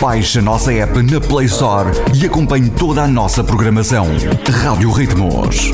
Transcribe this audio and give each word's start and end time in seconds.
Baixe 0.00 0.38
a 0.38 0.42
nossa 0.42 0.72
app 0.72 1.02
na 1.02 1.20
Play 1.20 1.44
Store 1.44 1.90
e 2.14 2.24
acompanhe 2.24 2.70
toda 2.70 3.02
a 3.02 3.06
nossa 3.06 3.44
programação. 3.44 4.06
Rádio 4.50 4.90
Ritmos. 4.90 5.70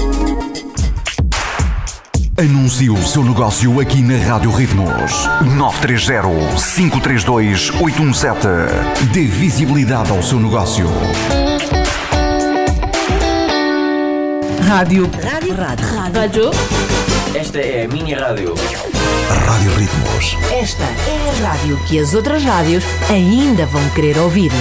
Anuncie 2.37 2.91
o 2.91 2.97
seu 2.97 3.23
negócio 3.23 3.81
aqui 3.81 4.03
na 4.03 4.19
Rádio 4.19 4.51
Ritmos. 4.51 5.29
930-532-817. 5.57 8.37
Dê 9.12 9.27
visibilidade 9.27 10.11
ao 10.11 10.20
seu 10.20 10.40
negócio. 10.40 10.88
Rádio. 14.66 15.08
Rádio. 15.22 15.54
Rádio. 15.54 15.86
Rádio. 16.12 16.50
Esta 17.32 17.61
é 17.61 17.84
a 17.84 17.88
minha 17.88 18.18
rádio. 18.18 18.56
Rádio 19.29 19.74
Ritmos. 19.74 20.38
Esta 20.52 20.84
é 20.84 21.30
a 21.30 21.48
rádio 21.48 21.76
que 21.86 21.98
as 21.98 22.14
outras 22.14 22.45
rádios 22.45 22.84
ainda 23.11 23.66
vão 23.66 23.82
querer 23.90 24.18
ouvir. 24.18 24.52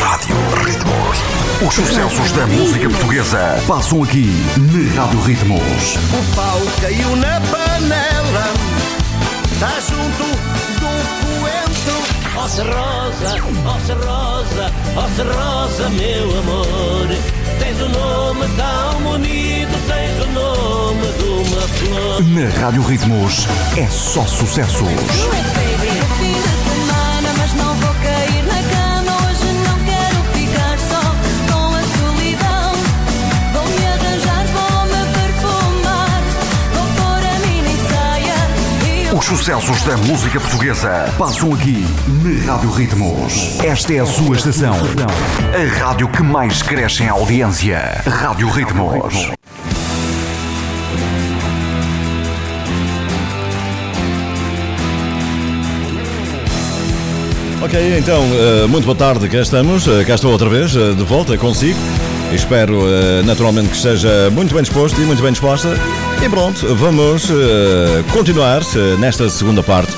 Rádio 0.00 0.36
Ritmos. 0.64 1.18
Os 1.66 1.74
sucessos 1.74 2.30
da 2.32 2.46
música 2.46 2.88
portuguesa 2.88 3.60
passam 3.66 4.02
aqui 4.02 4.32
na 4.56 5.02
Rádio 5.02 5.20
Ritmos. 5.20 5.96
O 6.12 6.34
pau 6.36 6.60
caiu 6.80 7.16
na 7.16 7.40
panela, 7.40 8.54
tá 9.58 9.80
junto 9.80 10.24
do 10.80 11.40
coentro. 11.40 12.23
Ossa 12.36 12.62
Rosa, 12.64 13.36
Ossa 13.76 13.94
Rosa, 13.94 14.72
Ossa 14.96 15.24
Rosa, 15.24 15.88
meu 15.90 16.38
amor. 16.38 17.08
Tens 17.58 17.80
o 17.80 17.84
um 17.84 17.88
nome 17.88 18.46
tão 18.56 19.02
bonito, 19.02 19.70
tens 19.86 20.20
o 20.20 20.28
um 20.28 20.32
nome 20.32 21.12
de 21.12 21.24
uma 21.24 21.68
flor. 21.68 22.24
Na 22.24 22.60
Rádio 22.60 22.82
Ritmos 22.82 23.46
é 23.76 23.86
só 23.88 24.26
sucessos. 24.26 25.63
Os 39.14 39.26
sucessos 39.26 39.80
da 39.84 39.96
música 39.96 40.40
portuguesa 40.40 41.08
passam 41.16 41.54
aqui 41.54 41.86
na 42.24 42.52
Rádio 42.52 42.68
Ritmos. 42.72 43.60
Esta 43.62 43.94
é 43.94 44.00
a 44.00 44.06
sua 44.06 44.34
estação. 44.34 44.74
A 44.74 45.78
rádio 45.78 46.08
que 46.08 46.20
mais 46.20 46.62
cresce 46.62 47.04
em 47.04 47.08
audiência. 47.08 48.02
Rádio 48.04 48.48
Ritmos. 48.48 49.30
Ok, 57.62 57.98
então, 57.98 58.24
eh, 58.34 58.66
muito 58.66 58.84
boa 58.84 58.96
tarde, 58.96 59.28
cá 59.28 59.38
estamos, 59.38 59.86
eh, 59.86 60.02
cá 60.04 60.16
estou 60.16 60.32
outra 60.32 60.48
vez, 60.48 60.74
eh, 60.74 60.92
de 60.92 61.04
volta 61.04 61.38
consigo. 61.38 61.78
Espero 62.34 62.82
eh, 62.88 63.22
naturalmente 63.24 63.68
que 63.68 63.76
esteja 63.76 64.28
muito 64.32 64.52
bem 64.52 64.62
disposto 64.62 65.00
e 65.00 65.04
muito 65.04 65.22
bem 65.22 65.30
disposta. 65.30 65.78
E 66.20 66.28
pronto, 66.28 66.74
vamos 66.74 67.30
eh, 67.30 68.02
continuar 68.12 68.60
eh, 68.60 68.96
nesta 68.98 69.28
segunda 69.30 69.62
parte 69.62 69.92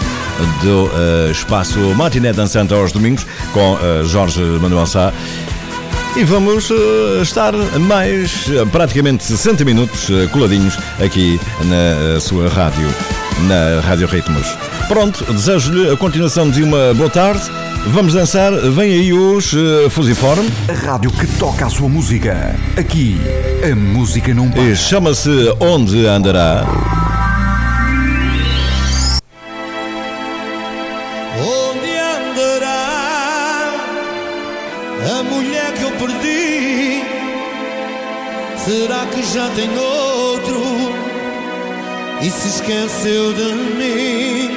do 0.63 0.91
espaço 1.31 1.79
Matiné 1.95 2.31
Dançante 2.31 2.75
aos 2.75 2.93
domingos 2.93 3.27
com 3.55 3.79
Jorge 4.05 4.43
Manuel 4.61 4.87
Sá. 4.87 5.11
E 6.15 6.25
vamos 6.25 6.71
estar 7.23 7.55
mais 7.81 8.45
praticamente 8.71 9.25
60 9.25 9.65
minutos 9.65 10.09
coladinhos 10.33 10.79
aqui 11.03 11.41
na 11.65 12.21
sua 12.21 12.51
rádio, 12.51 12.87
na 13.49 13.81
Rádio 13.81 14.07
Ritmos. 14.07 14.47
Pronto, 14.89 15.25
desejo-lhe 15.33 15.91
a 15.91 15.97
continuação 15.97 16.51
de 16.51 16.63
uma 16.63 16.93
boa 16.93 17.09
tarde. 17.09 17.51
Vamos 17.89 18.15
dançar, 18.15 18.53
vem 18.53 18.93
aí 18.93 19.13
os 19.13 19.53
uh, 19.53 19.89
Fusiforme 19.91 20.51
A 20.69 20.73
rádio 20.73 21.11
que 21.13 21.27
toca 21.39 21.67
a 21.67 21.71
sua 21.71 21.89
música. 21.89 22.55
Aqui, 22.77 23.17
a 23.63 23.75
música 23.77 24.35
não 24.35 24.51
para. 24.51 24.61
e 24.61 24.75
chama-se 24.75 25.31
Onde 25.61 26.05
Andará. 26.05 26.67
Onde 31.39 31.91
andará 31.97 33.73
a 35.19 35.23
mulher 35.23 35.73
que 35.75 35.83
eu 35.83 35.91
perdi? 35.93 37.03
Será 38.65 39.07
que 39.07 39.23
já 39.33 39.49
tem 39.51 39.71
outro 39.79 40.61
e 42.21 42.31
se 42.31 42.49
esqueceu 42.49 43.33
de 43.33 43.53
mim? 43.79 44.51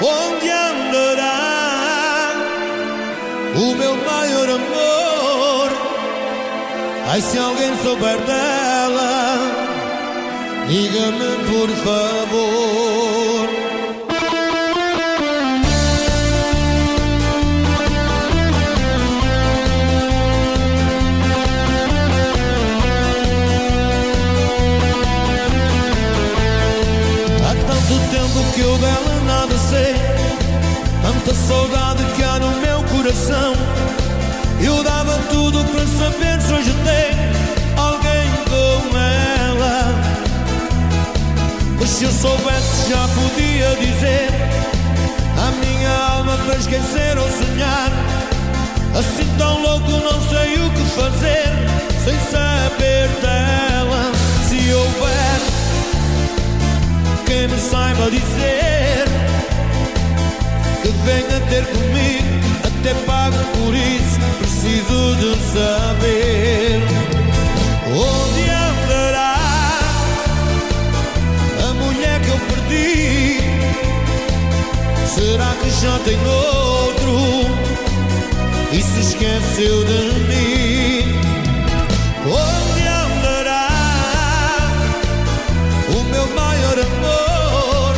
Onde 0.00 0.48
andará 0.48 0.67
o 3.60 3.74
meu 3.74 3.96
maior 3.96 4.48
amor? 4.48 5.70
Ai, 7.10 7.20
se 7.20 7.38
alguém 7.38 7.76
souber 7.82 8.18
dela, 8.18 9.38
diga-me 10.68 11.30
por 11.50 11.68
favor. 11.84 13.48
Há 27.44 27.54
tanto 27.66 27.94
tempo 28.10 28.52
que 28.54 28.60
eu 28.60 28.78
dela 28.78 29.22
nada 29.26 29.58
sei 29.58 30.18
Tanta 31.02 31.34
saudade 31.34 32.04
que 32.16 32.22
há 32.22 32.38
no 32.38 32.50
meu 32.60 32.77
coração. 32.98 33.54
Eu 34.60 34.82
dava 34.82 35.16
tudo 35.30 35.64
para 35.64 35.86
saber 35.86 36.40
se 36.40 36.52
hoje 36.52 36.74
tem 36.84 37.78
Alguém 37.78 38.28
com 38.50 38.98
ela. 38.98 39.94
Mas 41.78 41.88
se 41.90 42.04
eu 42.04 42.10
soubesse 42.10 42.88
já 42.90 43.08
podia 43.08 43.76
dizer 43.76 44.28
A 45.36 45.50
minha 45.52 45.96
alma 46.10 46.36
para 46.44 46.56
esquecer 46.56 47.16
ou 47.18 47.28
sonhar. 47.30 47.90
Assim 48.98 49.28
tão 49.38 49.62
louco 49.62 49.90
não 49.92 50.20
sei 50.28 50.54
o 50.54 50.70
que 50.70 50.84
fazer 50.96 51.52
Sem 52.04 52.18
saber 52.32 53.08
dela. 53.22 54.12
Se 54.48 54.72
houver 54.72 55.40
quem 57.26 57.46
me 57.46 57.60
saiba 57.60 58.10
dizer 58.10 59.04
que 60.82 60.88
venha 61.04 61.40
ter 61.50 61.66
comigo, 61.66 62.37
até 62.88 62.94
pago 63.04 63.36
por 63.54 63.74
isso. 63.74 64.18
Preciso 64.38 65.16
de 65.16 65.36
saber 65.52 66.80
onde 67.86 68.50
andará 68.50 69.34
a 71.68 71.74
mulher 71.74 72.20
que 72.20 72.28
eu 72.28 72.38
perdi. 72.38 73.40
Será 75.06 75.54
que 75.62 75.70
já 75.70 75.98
tem 76.04 76.18
outro 76.26 77.18
e 78.72 78.82
se 78.82 79.00
esqueceu 79.00 79.84
de 79.84 80.02
mim? 80.28 81.18
Onde 82.26 82.82
andará? 82.86 83.68
o 85.90 86.04
meu 86.04 86.26
maior 86.34 86.78
amor. 86.78 87.94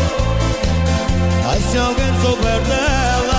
Ai, 1.49 1.61
se 1.71 1.79
alguém 1.79 2.13
souber 2.23 2.61
dela, 2.63 3.30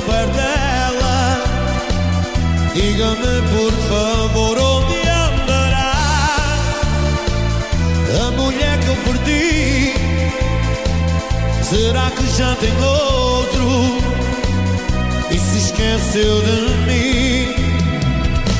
souber 0.00 0.26
dela, 0.28 1.44
diga-me 2.74 3.42
por 3.50 3.72
favor 3.88 4.58
onde 4.58 4.98
andará 5.08 5.92
a 8.26 8.30
mulher 8.32 8.78
que 8.80 8.88
eu 8.88 8.96
perdi. 8.96 9.94
Será 11.62 12.10
que 12.10 12.26
já 12.36 12.54
tem 12.56 12.72
outro 12.82 13.98
e 15.30 15.38
se 15.38 15.58
esqueceu 15.58 16.40
de 16.42 16.60
mim? 16.86 17.54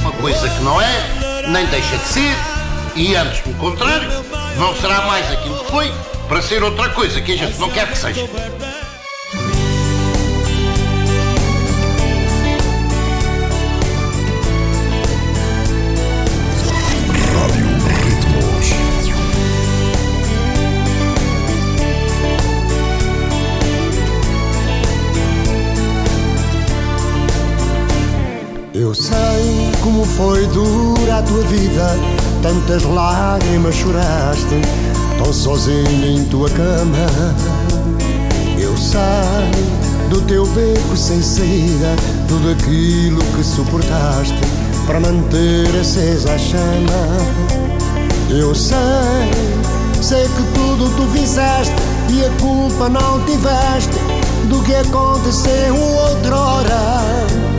Uma 0.03 0.13
coisa 0.13 0.49
que 0.49 0.63
não 0.63 0.81
é, 0.81 1.47
nem 1.49 1.67
deixa 1.67 1.97
de 1.97 2.05
ser, 2.05 2.37
e 2.97 3.15
antes 3.17 3.41
pelo 3.41 3.57
contrário, 3.57 4.09
não 4.59 4.75
será 4.77 5.03
mais 5.07 5.31
aquilo 5.33 5.59
que 5.65 5.71
foi 5.71 5.93
para 6.29 6.43
ser 6.43 6.63
outra 6.63 6.89
coisa 6.91 7.21
que 7.21 7.33
a 7.33 7.37
gente 7.37 7.59
não 7.59 7.71
quer 7.71 7.91
que 7.91 7.99
seja. 7.99 8.29
Foi 30.21 30.47
dura 30.49 31.17
a 31.17 31.23
tua 31.23 31.43
vida, 31.45 31.99
tantas 32.43 32.83
lágrimas 32.83 33.75
choraste, 33.75 34.61
tão 35.17 35.33
sozinho 35.33 36.05
em 36.05 36.25
tua 36.27 36.51
cama. 36.51 37.07
Eu 38.59 38.77
sei 38.77 39.01
do 40.11 40.21
teu 40.21 40.45
beco 40.49 40.95
sem 40.95 41.23
saída, 41.23 41.97
tudo 42.29 42.51
aquilo 42.51 43.23
que 43.35 43.43
suportaste 43.43 44.39
para 44.87 45.01
manter 45.01 45.69
acesa 45.81 46.35
a 46.35 46.39
chama. 46.39 47.17
Eu 48.29 48.55
sei, 48.55 48.77
sei 50.03 50.25
que 50.25 50.43
tudo 50.53 50.95
tu 50.97 51.19
fizeste 51.19 51.75
e 52.11 52.27
a 52.27 52.31
culpa 52.39 52.91
não 52.91 53.25
tiveste 53.25 53.97
do 54.51 54.63
que 54.65 54.75
aconteceu 54.75 55.75
outrora. 55.75 57.50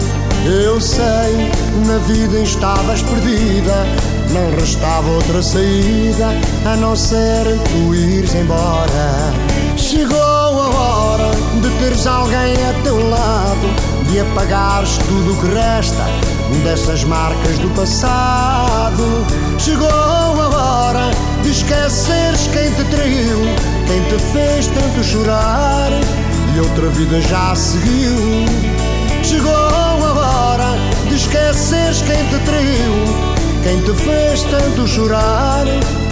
Eu 0.45 0.81
sei, 0.81 1.51
na 1.85 1.97
vida 2.07 2.39
estavas 2.39 3.03
perdida, 3.03 3.85
não 4.31 4.49
restava 4.59 5.07
outra 5.11 5.41
saída 5.41 6.29
a 6.65 6.75
não 6.75 6.95
ser 6.95 7.43
tu 7.69 7.93
ires 7.93 8.33
embora. 8.33 9.33
Chegou 9.77 10.17
a 10.17 10.69
hora 10.69 11.31
de 11.61 11.69
teres 11.79 12.07
alguém 12.07 12.53
a 12.53 12.73
teu 12.83 13.07
lado, 13.07 14.09
de 14.09 14.19
apagares 14.19 14.97
tudo 14.97 15.33
o 15.33 15.41
que 15.41 15.53
resta 15.53 16.05
dessas 16.63 17.03
marcas 17.03 17.59
do 17.59 17.69
passado. 17.75 19.03
Chegou 19.59 19.87
a 19.87 20.87
hora 20.87 21.11
de 21.43 21.51
esqueceres 21.51 22.47
quem 22.47 22.71
te 22.71 22.83
traiu, 22.89 23.39
quem 23.85 24.01
te 24.09 24.23
fez 24.33 24.65
tanto 24.67 25.03
chorar 25.03 25.91
e 26.55 26.59
outra 26.59 26.89
vida 26.89 27.21
já 27.21 27.53
seguiu. 27.55 28.45
Chegou 29.23 29.70
esqueceres 31.21 32.01
quem 32.01 32.25
te 32.29 32.39
traiu, 32.45 32.93
quem 33.63 33.81
te 33.81 33.93
fez 34.03 34.41
tanto 34.43 34.87
chorar 34.87 35.65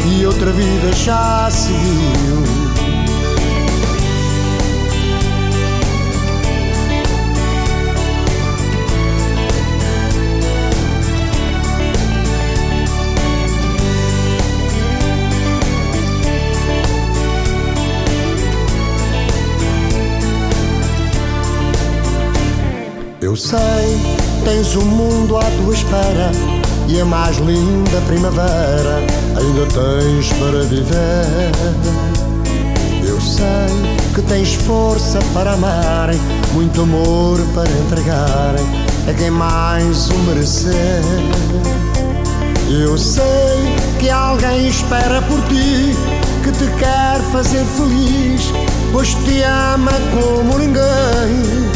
e 0.05 0.25
outra 0.25 0.51
vida 0.51 0.93
já 0.93 1.49
seguiu. 1.49 2.58
O 24.75 24.85
mundo 24.85 25.37
à 25.37 25.43
tua 25.43 25.73
espera 25.73 26.31
e 26.87 26.99
a 26.99 27.05
mais 27.05 27.37
linda 27.37 28.01
primavera 28.07 29.01
ainda 29.35 29.65
tens 29.67 30.31
para 30.33 30.63
viver. 30.63 31.51
Eu 33.03 33.19
sei 33.19 34.13
que 34.13 34.21
tens 34.21 34.53
força 34.55 35.19
para 35.33 35.53
amar, 35.53 36.09
muito 36.53 36.81
amor 36.81 37.39
para 37.53 37.69
entregar 37.69 38.55
a 39.09 39.13
quem 39.13 39.31
mais 39.31 40.09
o 40.09 40.17
merecer. 40.19 41.01
Eu 42.69 42.97
sei 42.97 43.75
que 43.99 44.09
alguém 44.09 44.67
espera 44.67 45.21
por 45.23 45.39
ti, 45.47 45.95
que 46.43 46.51
te 46.51 46.71
quer 46.77 47.19
fazer 47.31 47.63
feliz, 47.65 48.53
pois 48.91 49.15
te 49.15 49.41
ama 49.41 49.91
como 50.13 50.59
ninguém. 50.59 51.69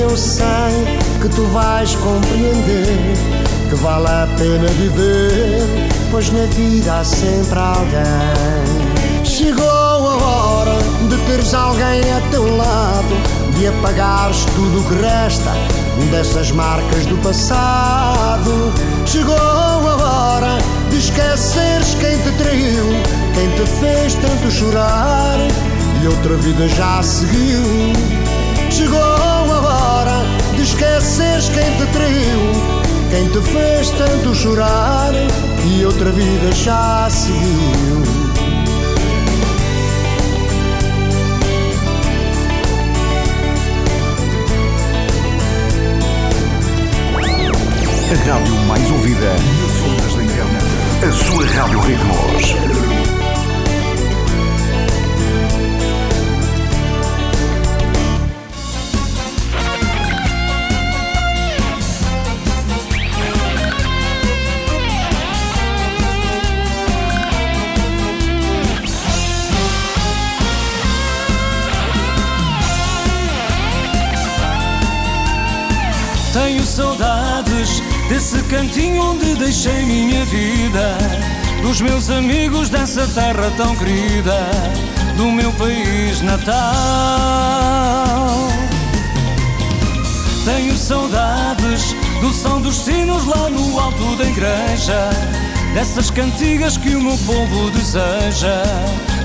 Eu 0.00 0.16
sei 0.16 1.01
que 1.22 1.28
tu 1.28 1.42
vais 1.52 1.94
compreender 1.94 3.14
que 3.70 3.76
vale 3.76 4.08
a 4.08 4.26
pena 4.36 4.66
viver, 4.72 5.62
pois 6.10 6.32
na 6.32 6.46
vida 6.46 6.98
há 6.98 7.04
sempre 7.04 7.60
alguém. 7.60 9.24
Chegou 9.24 9.64
a 9.64 10.16
hora 10.16 10.76
de 11.08 11.16
teres 11.28 11.54
alguém 11.54 12.00
a 12.12 12.20
teu 12.32 12.56
lado, 12.56 13.14
de 13.56 13.68
apagares 13.68 14.44
tudo 14.56 14.80
o 14.80 14.84
que 14.84 14.94
resta 15.00 15.52
dessas 16.10 16.50
marcas 16.50 17.06
do 17.06 17.16
passado. 17.18 18.72
Chegou 19.06 19.36
a 19.36 20.34
hora 20.34 20.58
de 20.90 20.98
esqueceres 20.98 21.94
quem 22.00 22.18
te 22.18 22.32
traiu, 22.36 22.86
quem 23.32 23.48
te 23.50 23.70
fez 23.78 24.14
tanto 24.14 24.50
chorar 24.50 25.38
e 26.02 26.06
outra 26.08 26.36
vida 26.38 26.66
já 26.66 27.00
seguiu. 27.00 27.92
Chegou 28.70 29.31
de 30.82 30.98
esqueceres 30.98 31.48
quem 31.48 31.76
te 31.76 31.86
traiu, 31.92 32.40
quem 33.10 33.28
te 33.28 33.40
fez 33.40 33.90
tanto 33.90 34.34
chorar 34.34 35.12
e 35.64 35.84
outra 35.84 36.10
vida 36.10 36.50
já 36.52 37.08
seguiu. 37.08 38.02
A 48.10 48.28
rádio 48.28 48.54
mais 48.66 48.90
ouvida 48.90 49.32
nas 49.60 49.82
ondas 49.82 50.14
da. 50.16 51.06
A 51.06 51.12
sua 51.12 51.46
Rádio 51.46 51.80
Ritmos. 51.80 53.11
Tenho 76.42 76.66
saudades 76.66 77.80
desse 78.08 78.42
cantinho 78.42 79.12
onde 79.12 79.36
deixei 79.36 79.84
minha 79.84 80.24
vida, 80.24 80.98
dos 81.62 81.80
meus 81.80 82.10
amigos 82.10 82.68
dessa 82.68 83.06
terra 83.06 83.48
tão 83.56 83.76
querida, 83.76 84.50
do 85.16 85.26
meu 85.26 85.52
país 85.52 86.20
natal. 86.20 86.56
Tenho 90.44 90.76
saudades 90.76 91.94
do 92.20 92.32
som 92.32 92.60
dos 92.60 92.74
sinos 92.74 93.24
lá 93.24 93.48
no 93.48 93.78
alto 93.78 94.16
da 94.16 94.24
igreja, 94.24 95.10
dessas 95.74 96.10
cantigas 96.10 96.76
que 96.76 96.96
o 96.96 97.00
meu 97.00 97.16
povo 97.18 97.70
deseja, 97.70 98.64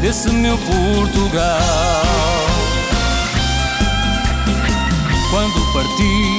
desse 0.01 0.29
meu 0.29 0.55
Portugal. 0.59 1.57
Quando 5.31 5.73
parti, 5.73 6.36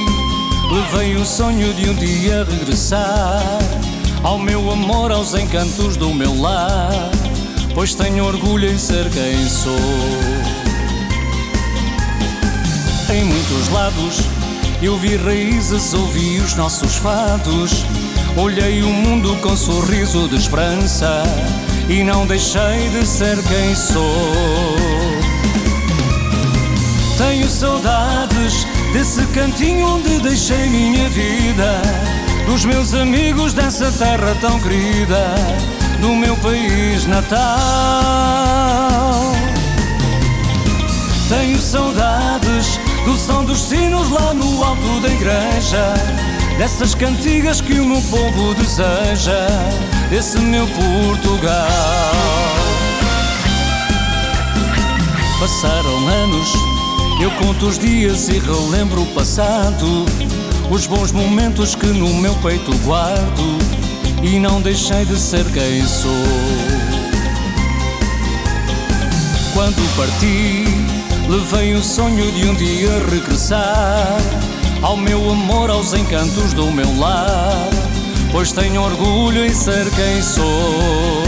levei 0.69 1.15
o 1.15 1.25
sonho 1.25 1.73
de 1.73 1.89
um 1.89 1.95
dia 1.95 2.45
regressar 2.49 3.41
ao 4.23 4.37
meu 4.37 4.71
amor, 4.71 5.11
aos 5.11 5.33
encantos 5.33 5.97
do 5.97 6.13
meu 6.13 6.39
lar, 6.39 6.91
pois 7.73 7.95
tenho 7.95 8.25
orgulho 8.25 8.69
em 8.69 8.77
ser 8.77 9.09
quem 9.09 9.49
sou. 9.49 9.75
Em 13.11 13.23
muitos 13.23 13.69
lados 13.69 14.19
eu 14.81 14.97
vi 14.97 15.17
raízes, 15.17 15.93
ouvi 15.93 16.37
os 16.39 16.53
nossos 16.55 16.95
fados, 16.97 17.83
olhei 18.37 18.83
o 18.83 18.89
mundo 18.89 19.35
com 19.41 19.55
sorriso 19.57 20.27
de 20.27 20.35
esperança 20.35 21.23
e 21.89 22.03
não 22.03 22.27
deixei 22.27 22.89
de 22.89 23.05
ser 23.05 23.37
quem 23.43 23.75
sou. 23.75 24.75
Tenho 27.17 27.49
saudades 27.49 28.65
desse 28.93 29.25
cantinho 29.27 29.95
onde 29.95 30.19
deixei 30.19 30.67
minha 30.69 31.07
vida, 31.09 31.81
dos 32.45 32.65
meus 32.65 32.93
amigos 32.93 33.53
dessa 33.53 33.91
terra 33.91 34.35
tão 34.41 34.59
querida, 34.59 35.35
do 36.01 36.09
meu 36.15 36.35
país 36.37 37.05
natal. 37.05 37.39
Tenho 41.29 41.59
saudades 41.59 42.79
do 43.05 43.15
som 43.15 43.43
dos 43.43 43.61
sinos 43.61 44.09
lá 44.09 44.33
no 44.33 44.63
alto 44.63 44.99
da 45.01 45.09
igreja, 45.09 45.93
dessas 46.57 46.95
cantigas 46.95 47.61
que 47.61 47.79
o 47.79 47.85
meu 47.85 48.01
povo 48.03 48.53
deseja, 48.55 49.47
desse 50.09 50.39
meu 50.39 50.67
Portugal. 50.67 51.67
Passaram 55.39 56.07
anos, 56.07 56.78
eu 57.19 57.31
conto 57.31 57.67
os 57.67 57.77
dias 57.77 58.29
e 58.29 58.39
relembro 58.39 59.01
o 59.01 59.05
passado, 59.07 60.05
os 60.71 60.87
bons 60.87 61.11
momentos 61.11 61.75
que 61.75 61.87
no 61.87 62.13
meu 62.15 62.33
peito 62.35 62.71
guardo 62.85 63.57
e 64.23 64.39
não 64.39 64.61
deixei 64.61 65.03
de 65.05 65.19
ser 65.19 65.43
quem 65.51 65.85
sou. 65.85 66.09
Quando 69.53 69.95
parti, 69.97 70.63
levei 71.27 71.73
o 71.73 71.83
sonho 71.83 72.31
de 72.31 72.47
um 72.47 72.55
dia 72.55 72.91
regressar 73.11 74.17
ao 74.81 74.95
meu 74.95 75.29
amor, 75.29 75.69
aos 75.69 75.93
encantos 75.93 76.53
do 76.53 76.71
meu 76.71 76.97
lar, 76.97 77.69
pois 78.31 78.53
tenho 78.53 78.81
orgulho 78.81 79.45
em 79.45 79.53
ser 79.53 79.89
quem 79.91 80.21
sou. 80.21 81.23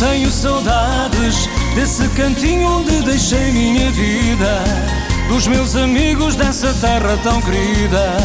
Tenho 0.00 0.30
saudades 0.30 1.48
desse 1.74 2.08
cantinho 2.10 2.68
onde 2.68 3.02
deixei 3.02 3.52
minha 3.52 3.90
vida, 3.90 4.62
dos 5.28 5.46
meus 5.46 5.74
amigos 5.74 6.36
dessa 6.36 6.72
terra 6.74 7.18
tão 7.22 7.40
querida, 7.42 8.16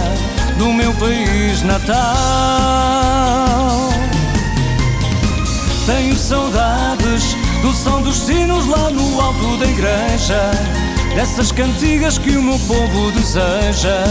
do 0.57 0.71
meu 0.71 0.93
país 0.93 1.61
natal. 1.63 1.97
Tenho 5.85 6.15
saudades 6.15 7.35
do 7.61 7.73
som 7.73 8.01
dos 8.01 8.17
sinos 8.17 8.67
lá 8.67 8.91
no 8.91 9.19
alto 9.19 9.57
da 9.57 9.65
igreja, 9.65 10.51
dessas 11.15 11.51
cantigas 11.51 12.17
que 12.17 12.37
o 12.37 12.41
meu 12.41 12.59
povo 12.59 13.11
deseja, 13.11 14.03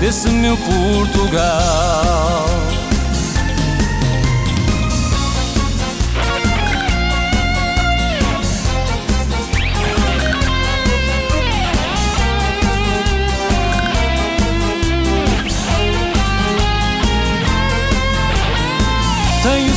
desse 0.00 0.28
meu 0.28 0.56
Portugal. 0.56 2.61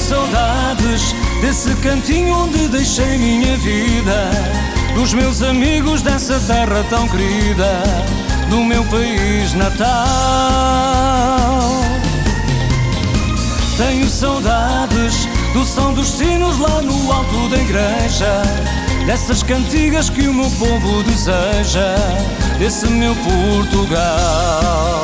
Saudades 0.05 1.15
desse 1.41 1.73
cantinho 1.77 2.35
onde 2.35 2.67
deixei 2.67 3.17
minha 3.17 3.57
vida, 3.57 4.29
dos 4.93 5.15
meus 5.15 5.41
amigos 5.41 6.03
dessa 6.03 6.39
terra 6.41 6.85
tão 6.91 7.07
querida, 7.07 7.81
do 8.47 8.63
meu 8.63 8.83
país 8.85 9.53
natal. 9.53 9.87
Tenho 13.77 14.07
saudades 14.07 15.27
do 15.53 15.65
som 15.65 15.91
dos 15.93 16.07
sinos 16.07 16.59
lá 16.59 16.83
no 16.83 17.11
alto 17.11 17.49
da 17.49 17.57
igreja, 17.57 18.43
dessas 19.07 19.41
cantigas 19.41 20.07
que 20.07 20.27
o 20.27 20.33
meu 20.35 20.51
povo 20.51 21.01
deseja, 21.01 21.95
desse 22.59 22.85
meu 22.87 23.15
Portugal. 23.15 25.03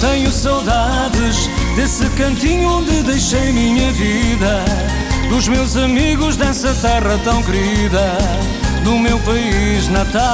Tenho 0.00 0.30
saudades 0.30 1.50
desse 1.76 2.08
cantinho 2.10 2.78
onde 2.78 3.02
deixei 3.02 3.52
minha 3.52 3.92
vida, 3.92 4.64
dos 5.28 5.46
meus 5.46 5.76
amigos 5.76 6.36
dessa 6.36 6.74
terra 6.74 7.18
tão 7.22 7.42
querida, 7.42 8.16
do 8.82 8.98
meu 8.98 9.18
país 9.20 9.86
natal. 9.88 10.24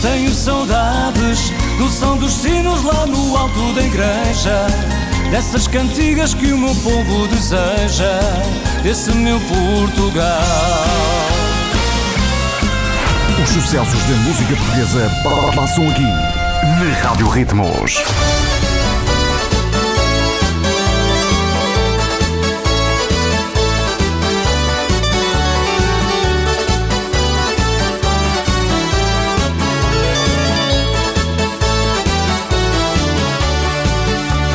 Tenho 0.00 0.32
saudades 0.32 1.52
do 1.78 1.88
som 1.90 2.16
dos 2.16 2.32
sinos 2.32 2.82
lá 2.84 3.04
no 3.06 3.36
alto 3.36 3.72
da 3.74 3.82
igreja, 3.82 4.66
dessas 5.30 5.66
cantigas 5.66 6.32
que 6.34 6.52
o 6.52 6.58
meu 6.58 6.74
povo 6.76 7.26
deseja, 7.26 8.20
desse 8.82 9.10
meu 9.10 9.40
Portugal. 9.40 10.40
Os 13.42 13.50
sucessos 13.50 14.02
da 14.04 14.14
música 14.22 14.56
portuguesa 14.56 15.10
pa- 15.22 15.52
passam 15.52 15.88
aqui 15.90 16.35
na 16.66 16.92
Rádio 17.00 17.28
Ritmos. 17.28 18.02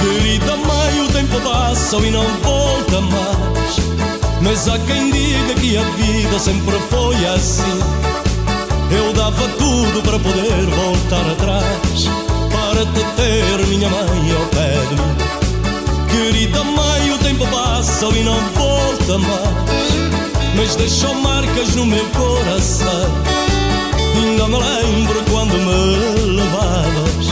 Querida 0.01 0.57
mãe, 0.57 1.01
o 1.01 1.07
tempo 1.13 1.41
passa 1.41 1.95
e 1.97 2.11
não 2.11 2.27
volta 2.43 3.01
mais. 3.01 3.75
Mas 4.41 4.67
há 4.67 4.77
quem 4.79 5.11
diga 5.11 5.53
que 5.55 5.77
a 5.77 5.83
vida 5.83 6.39
sempre 6.39 6.77
foi 6.89 7.15
assim. 7.27 8.01
Eu 8.91 9.13
dava 9.13 9.47
tudo 9.57 10.01
para 10.03 10.19
poder 10.19 10.65
voltar 10.65 11.31
atrás, 11.31 12.09
para 12.51 12.85
te 12.85 13.03
ter, 13.15 13.67
minha 13.67 13.89
mãe, 13.89 14.35
ao 14.35 14.45
pé 14.47 14.73
de 14.89 14.95
mim. 14.95 15.21
Querida 16.09 16.61
mãe, 16.61 17.11
o 17.11 17.17
tempo 17.19 17.47
passa 17.47 18.05
e 18.07 18.21
não 18.23 18.37
volta 18.49 19.17
mais. 19.17 19.91
Mas 20.57 20.75
deixou 20.75 21.13
marcas 21.15 21.73
no 21.75 21.85
meu 21.85 22.05
coração. 22.07 23.09
Ainda 24.13 24.47
me 24.49 24.57
lembro 24.57 25.23
quando 25.31 25.53
me 25.53 26.35
levavas, 26.35 27.27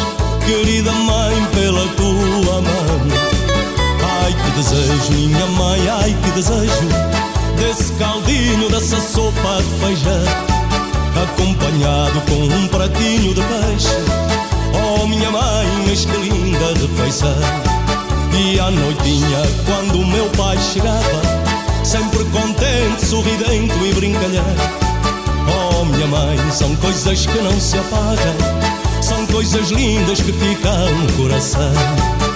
querida 0.45 0.93
mãe, 0.93 1.45
pela 1.53 1.85
tua 1.97 2.61
mão. 2.61 3.19
Ai 4.23 4.33
que 4.33 4.51
desejo, 4.51 5.11
minha 5.11 5.45
mãe, 5.47 5.89
ai 5.89 6.15
que 6.23 6.31
desejo 6.31 6.87
Desse 7.57 7.91
caldinho, 7.93 8.69
dessa 8.69 8.99
sopa 9.01 9.61
de 9.61 9.85
feijão 9.85 10.58
Acompanhado 11.33 12.21
com 12.27 12.43
um 12.43 12.67
pratinho 12.67 13.33
de 13.33 13.41
peixe. 13.41 14.29
Oh 14.74 15.07
minha 15.07 15.31
mãe, 15.31 15.67
mas 15.88 16.05
que 16.05 16.17
linda 16.17 16.74
de 16.74 16.88
feição 16.89 17.36
E 18.33 18.59
à 18.59 18.69
noitinha, 18.69 19.41
quando 19.65 20.01
o 20.01 20.07
meu 20.07 20.25
pai 20.29 20.57
chegava 20.57 21.21
Sempre 21.83 22.24
contente, 22.25 23.05
sorridente 23.05 23.74
e 23.83 23.93
brincalhão. 23.93 24.45
Oh 25.48 25.86
minha 25.86 26.07
mãe, 26.07 26.38
são 26.51 26.75
coisas 26.75 27.25
que 27.25 27.38
não 27.39 27.59
se 27.59 27.77
apagam 27.77 29.01
São 29.01 29.25
coisas 29.27 29.69
lindas 29.71 30.21
que 30.21 30.31
ficam 30.31 30.95
no 30.95 31.13
coração 31.13 32.28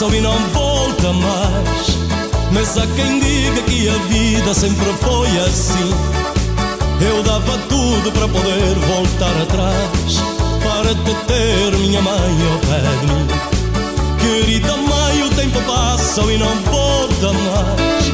passam 0.00 0.14
e 0.14 0.20
não 0.22 0.38
volta 0.54 1.12
mais. 1.12 1.98
Mas 2.52 2.76
há 2.78 2.86
quem 2.86 3.20
diga 3.20 3.62
que 3.62 3.88
a 3.88 3.98
vida 4.08 4.54
sempre 4.54 4.92
foi 5.00 5.28
assim. 5.46 5.90
Eu 7.00 7.22
dava 7.22 7.58
tudo 7.68 8.10
para 8.12 8.26
poder 8.28 8.74
voltar 8.88 9.42
atrás, 9.42 10.20
para 10.62 10.94
te 10.94 11.14
ter 11.26 11.78
minha 11.78 12.00
mãe 12.00 12.36
ao 12.50 12.58
pé 12.60 12.80
de 13.00 13.12
mim. 13.12 13.26
Querida 14.20 14.76
mãe, 14.76 15.22
o 15.22 15.30
tempo 15.30 15.60
passa 15.62 16.22
e 16.22 16.38
não 16.38 16.54
volta 16.62 17.32
mais, 17.32 18.12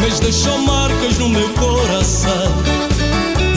mas 0.00 0.20
deixou 0.20 0.58
marcas 0.58 1.18
no 1.18 1.28
meu 1.28 1.48
coração. 1.50 2.52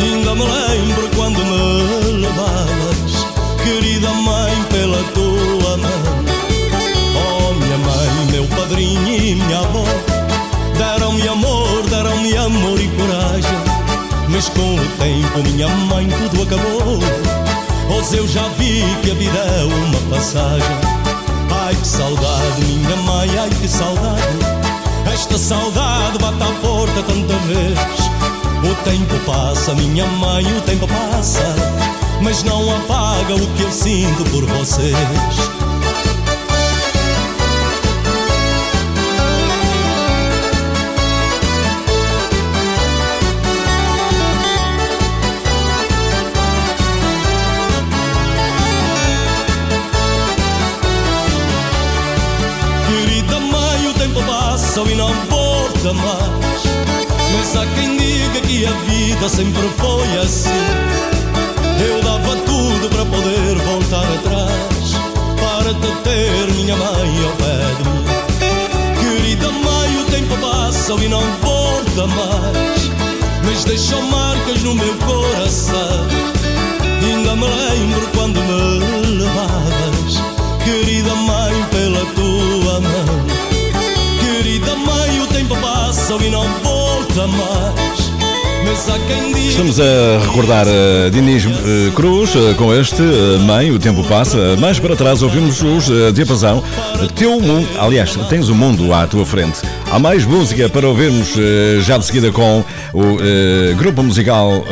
Ainda 0.02 0.36
me 0.36 0.44
lembro 0.44 1.10
quando 1.16 1.40
me 1.40 2.22
levavas, 2.22 3.26
querida 3.64 4.10
mãe, 4.10 4.64
pela 4.72 5.04
tua 5.14 5.78
mão. 5.78 6.25
E 9.08 9.36
minha 9.36 9.60
avó, 9.60 9.84
deram-me 10.78 11.28
amor, 11.28 11.84
deram-me 11.90 12.38
amor 12.38 12.80
e 12.80 12.88
coragem. 12.88 13.58
Mas 14.30 14.50
com 14.50 14.76
o 14.76 14.86
tempo, 14.98 15.50
minha 15.50 15.68
mãe, 15.68 16.08
tudo 16.08 16.44
acabou. 16.44 17.00
Pois 17.88 18.14
eu 18.14 18.28
já 18.28 18.48
vi 18.58 18.84
que 19.04 19.12
a 19.12 19.14
vida 19.14 19.38
é 19.38 19.64
uma 19.64 20.16
passagem. 20.16 20.78
Ai 21.66 21.76
que 21.76 21.88
saudade, 21.88 22.66
minha 22.66 22.96
mãe, 22.98 23.30
ai 23.38 23.50
que 23.50 23.68
saudade. 23.68 24.66
Esta 25.14 25.38
saudade 25.38 26.18
bate 26.20 26.44
à 26.44 26.68
porta 26.68 27.04
tanta 27.04 27.34
vez. 27.46 27.80
O 28.64 28.76
tempo 28.84 29.20
passa, 29.26 29.74
minha 29.76 30.06
mãe, 30.06 30.46
o 30.46 30.62
tempo 30.62 30.88
passa. 30.88 31.56
Mas 32.22 32.44
não 32.44 32.76
apaga 32.76 33.36
o 33.36 33.48
que 33.56 33.64
eu 33.64 33.72
sinto 33.72 34.24
por 34.32 34.46
vocês. 34.46 34.96
Passa 54.76 54.92
e 54.92 54.96
não 54.96 55.14
volta 55.30 55.94
mais. 55.94 56.64
Mas 57.34 57.56
há 57.56 57.66
quem 57.76 57.98
diga 57.98 58.42
que 58.42 58.66
a 58.66 58.72
vida 58.72 59.30
sempre 59.30 59.70
foi 59.78 60.18
assim. 60.18 60.50
Eu 61.80 62.02
dava 62.02 62.36
tudo 62.38 62.90
para 62.90 63.06
poder 63.06 63.56
voltar 63.66 64.04
atrás, 64.04 64.96
para 65.40 65.74
te 65.74 65.96
ter 66.04 66.54
minha 66.56 66.76
mãe 66.76 67.26
ao 67.26 67.32
pé 67.38 67.58
de 67.78 67.90
mim. 67.90 68.06
Querida 69.00 69.50
mãe, 69.52 69.98
o 70.02 70.06
tempo 70.12 70.38
passa 70.38 70.94
e 70.94 71.08
não 71.08 71.24
volta 71.42 72.08
mais. 72.08 72.92
Mas 73.46 73.64
deixou 73.64 74.02
marcas 74.04 74.62
no 74.64 74.76
meu 74.76 74.94
coração. 74.96 76.08
Ainda 77.02 77.36
me 77.36 77.46
lembro 77.46 78.10
quando 78.16 78.40
me 78.42 79.18
levavas, 79.20 80.22
querida 80.64 81.16
mãe, 81.16 81.66
pela 81.72 82.06
tua 82.14 82.82
mão. 82.82 83.36
Querida 84.36 84.76
mãe, 84.76 85.22
o 85.22 85.28
tempo 85.28 85.56
passa 85.62 86.14
e 86.16 86.30
não 86.30 86.44
volta 86.60 87.26
mais. 87.26 88.12
Estamos 89.48 89.80
a 89.80 90.20
recordar 90.28 90.66
uh, 90.68 91.10
Dinis 91.10 91.46
uh, 91.46 91.50
Cruz 91.96 92.36
uh, 92.36 92.54
com 92.58 92.74
este 92.74 93.02
uh, 93.02 93.40
Mãe, 93.40 93.72
o 93.72 93.80
tempo 93.80 94.04
passa. 94.04 94.58
Mais 94.58 94.78
para 94.78 94.94
trás 94.94 95.24
ouvimos 95.24 95.62
os 95.62 95.88
uh, 95.88 96.12
Diapasão. 96.12 96.62
Teu 97.16 97.40
mundo, 97.40 97.66
aliás, 97.80 98.14
tens 98.28 98.50
o 98.50 98.56
mundo 98.56 98.94
à 98.94 99.08
tua 99.08 99.26
frente. 99.26 99.62
Há 99.90 100.00
mais 100.00 100.26
música 100.26 100.68
para 100.68 100.86
ouvirmos 100.86 101.30
já 101.86 101.98
de 101.98 102.06
seguida 102.06 102.30
com 102.30 102.62
o 102.94 103.18
grupo 103.78 104.04
musical 104.04 104.66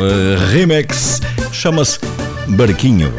Remix. 0.52 1.22
Chama-se 1.50 1.98
Barquinho. 2.48 3.10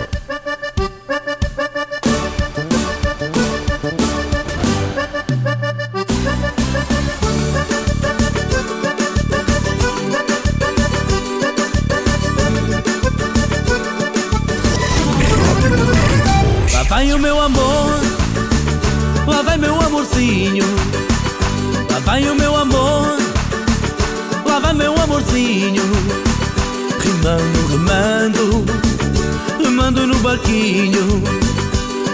Barquinho. 30.26 31.22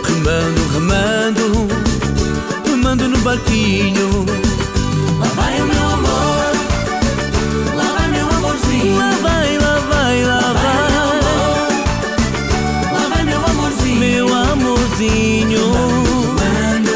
Remando, 0.06 0.62
remando, 0.74 1.68
remando 2.66 3.08
no 3.08 3.18
barquinho. 3.20 4.26
Lá 5.18 5.28
vai 5.28 5.62
o 5.62 5.66
meu 5.66 5.88
amor, 5.94 6.52
lá 7.74 7.94
vai 7.98 8.08
meu 8.10 8.28
amorzinho. 8.30 8.98
Lá 8.98 9.12
vai, 9.22 9.58
lá 9.58 9.80
vai, 9.90 10.24
lá 10.26 10.42
vai. 10.60 10.92
Lá 12.92 13.08
vai 13.08 13.24
meu 13.24 13.46
amorzinho. 13.46 14.00
Meu 14.00 14.28
amorzinho. 14.28 15.72
Remando, 16.36 16.96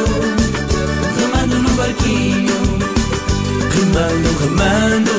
remando 1.18 1.56
no 1.60 1.70
barquinho. 1.78 2.58
Remando, 3.74 4.30
remando, 4.42 5.16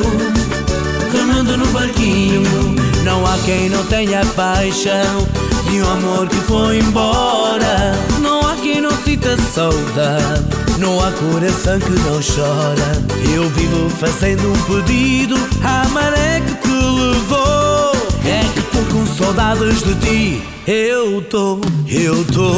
remando 1.11 1.57
no 1.57 1.67
barquinho. 1.69 2.76
Não 3.07 3.25
há 3.25 3.39
quem 3.45 3.71
não 3.71 3.87
tenha 3.87 4.27
paixão 4.35 5.29
de 5.71 5.81
um 5.81 5.91
amor 5.93 6.29
que 6.29 6.35
foi 6.39 6.81
embora. 6.81 7.95
Não 8.21 8.41
há 8.41 8.57
quem 8.57 8.81
não 8.81 8.91
sinta 8.91 9.37
saudade. 9.55 10.45
Não 10.81 10.99
há 10.99 11.13
coração 11.13 11.79
que 11.79 11.91
não 11.91 12.21
chora. 12.21 13.05
Eu 13.33 13.49
vivo 13.51 13.89
fazendo 13.91 14.53
um 14.53 14.63
pedido 14.65 15.37
à 15.63 15.89
maré 15.91 16.41
que 16.41 16.55
te 16.57 16.69
levou. 16.69 17.93
É 18.25 18.43
que 18.53 18.61
tô 18.73 18.83
com 18.93 19.07
saudades 19.07 19.85
de 19.85 19.95
ti. 19.95 20.43
Eu 20.67 21.23
tô, 21.23 21.61
eu 21.89 22.25
tô. 22.25 22.51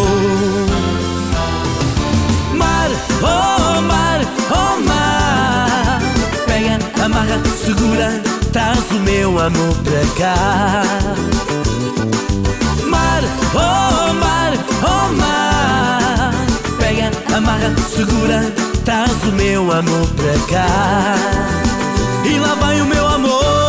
Mar, 2.57 2.91
oh 3.21 3.83
mar, 3.83 4.21
oh 4.51 4.81
mar. 4.81 6.01
Pega, 6.47 6.79
amarra, 7.05 7.39
segura, 7.63 8.38
traz 8.53 8.91
o 8.91 9.01
meu 9.01 9.39
amor 9.39 9.75
para 9.85 10.07
cá. 10.17 10.83
Mar, 12.87 13.23
oh 13.55 14.13
mar, 14.15 14.53
oh 14.83 15.13
mar. 15.15 16.33
Pega, 16.79 17.11
amarra, 17.37 17.75
segura, 17.95 18.53
traz 18.85 19.13
o 19.25 19.33
meu 19.33 19.73
amor 19.73 20.09
para 20.17 20.39
cá. 20.51 21.15
E 22.25 22.39
lá 22.39 22.55
vai 22.55 22.81
o 22.81 22.87
meu 22.87 23.07
amor. 23.07 23.68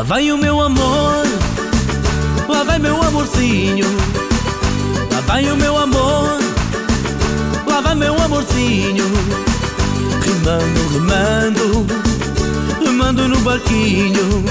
Lá 0.00 0.04
vai 0.04 0.32
o 0.32 0.38
meu 0.38 0.58
amor, 0.58 1.26
lá 2.48 2.64
vai 2.64 2.78
meu 2.78 3.02
amorzinho. 3.02 3.84
Lá 5.12 5.20
vai 5.26 5.44
o 5.50 5.56
meu 5.58 5.76
amor, 5.76 6.40
lá 7.66 7.82
vai 7.82 7.94
meu 7.94 8.18
amorzinho. 8.18 9.04
Remando, 10.24 10.88
remando, 10.94 11.86
remando 12.82 13.28
no 13.28 13.38
barquinho. 13.40 14.42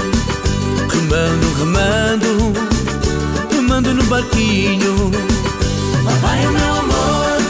Remando, 0.88 1.58
remando, 1.58 2.52
remando 3.52 3.94
no 3.94 4.04
barquinho. 4.04 5.10
Lá 6.04 6.12
vai 6.22 6.46
o 6.46 6.52
meu 6.52 6.74
amor, 6.74 7.42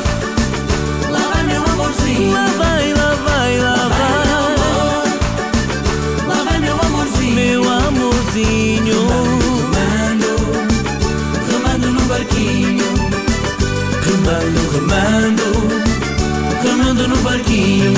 lá 1.10 1.30
vai 1.34 1.42
meu 1.42 1.62
amorzinho. 1.62 2.32
Lá 2.32 2.46
vai, 2.56 2.94
lá 2.94 3.14
vai, 3.26 3.58
lá 3.58 3.88
vai. 3.88 4.29
Amorzinho. 8.30 9.08
Remando, 9.72 10.32
remando 11.50 11.90
no 11.90 12.00
barquinho. 12.02 12.84
Remando, 14.04 14.60
remando, 14.72 15.42
remando 16.62 17.08
no 17.08 17.16
barquinho. 17.18 17.92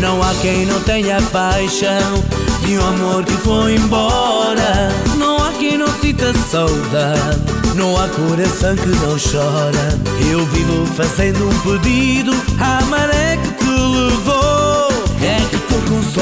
Não 0.00 0.22
há 0.22 0.34
quem 0.40 0.66
não 0.66 0.80
tenha 0.80 1.20
paixão 1.32 2.24
de 2.64 2.78
um 2.78 2.86
amor 2.86 3.24
que 3.24 3.32
foi 3.32 3.76
embora. 3.76 4.90
Não 5.18 5.36
há 5.36 5.52
quem 5.52 5.78
não 5.78 5.88
sinta 6.00 6.32
saudade. 6.50 7.40
Não 7.74 7.96
há 7.96 8.08
coração 8.08 8.74
que 8.74 8.88
não 8.88 9.16
chora. 9.18 9.98
Eu 10.30 10.44
vivo 10.46 10.86
fazendo 10.94 11.48
um 11.48 11.58
pedido 11.60 12.32
à 12.58 12.84
maré 12.86 13.36
que. 13.58 13.65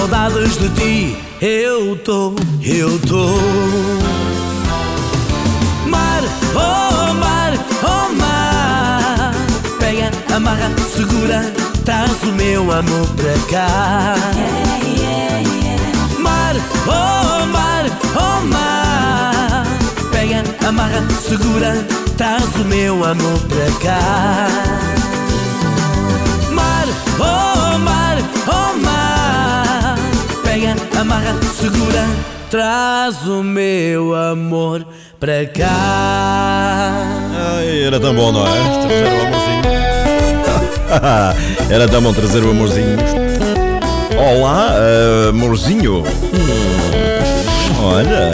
Saudades 0.04 0.58
de 0.58 0.68
ti. 0.70 1.16
Eu 1.40 1.96
tô, 1.96 2.34
eu 2.62 2.98
tô. 3.00 3.26
Mar, 5.88 6.22
oh 6.54 7.14
mar, 7.14 7.52
oh 7.82 8.12
mar. 8.12 9.34
Pega, 9.78 10.10
amarra, 10.34 10.70
segura, 10.94 11.40
traz 11.86 12.22
o 12.22 12.32
meu 12.32 12.70
amor 12.70 13.06
para 13.16 13.38
cá. 13.50 14.14
Mar, 16.18 16.54
oh 16.86 17.46
mar, 17.46 17.84
oh 18.16 18.46
mar. 18.46 19.66
Pega, 20.12 20.44
amarra, 20.68 21.02
segura, 21.26 21.86
traz 22.18 22.44
o 22.56 22.64
meu 22.66 23.02
amor 23.04 23.40
para 23.48 23.70
cá. 23.82 24.48
Mar, 26.52 26.86
oh 27.18 27.78
mar, 27.78 28.18
oh 28.48 28.78
mar. 28.78 29.23
Pega, 30.54 30.76
amarra, 31.00 31.34
segura, 31.52 32.06
traz 32.48 33.26
o 33.26 33.42
meu 33.42 34.14
amor 34.14 34.86
para 35.18 35.44
cá. 35.46 35.66
Ai, 37.56 37.82
era 37.82 37.98
tão 37.98 38.14
bom, 38.14 38.30
não 38.30 38.46
é? 38.46 38.50
Trazer 38.86 39.04
o 39.04 39.20
amorzinho. 39.26 39.62
era 41.74 41.88
tão 41.88 42.02
bom 42.02 42.12
trazer 42.12 42.44
o 42.44 42.50
amorzinho. 42.52 42.96
Olá, 44.16 44.76
eh, 44.76 45.30
amorzinho. 45.30 46.04
Hum, 46.04 47.82
olha. 47.82 48.30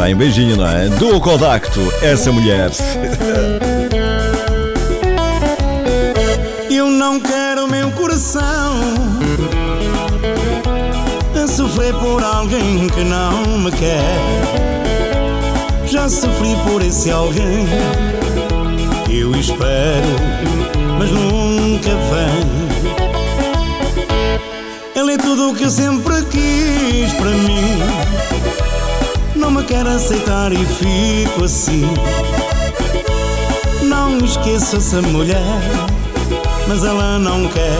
Bem, 0.00 0.16
beijinho, 0.16 0.56
não 0.56 0.66
é? 0.66 0.88
Do 0.88 1.20
Codacto, 1.20 1.82
essa 2.00 2.32
mulher. 2.32 2.70
alguém 12.56 12.88
que 12.88 13.04
não 13.04 13.58
me 13.58 13.70
quer. 13.70 14.18
Já 15.86 16.08
sofri 16.08 16.56
por 16.66 16.80
esse 16.82 17.10
alguém. 17.10 17.66
Eu 19.10 19.32
espero, 19.32 20.16
mas 20.98 21.10
nunca 21.10 21.90
vem. 21.90 22.66
Ele 24.94 25.12
é 25.12 25.18
tudo 25.18 25.50
o 25.50 25.54
que 25.54 25.64
eu 25.64 25.70
sempre 25.70 26.24
quis 26.30 27.12
para 27.12 27.30
mim. 27.30 27.78
Não 29.34 29.50
me 29.50 29.62
quer 29.64 29.86
aceitar 29.86 30.50
e 30.52 30.64
fico 30.64 31.44
assim. 31.44 31.86
Não 33.82 34.18
esqueço 34.18 34.76
essa 34.76 35.02
mulher 35.02 35.60
mas 36.68 36.82
ela 36.82 37.16
não 37.18 37.46
quer 37.46 37.78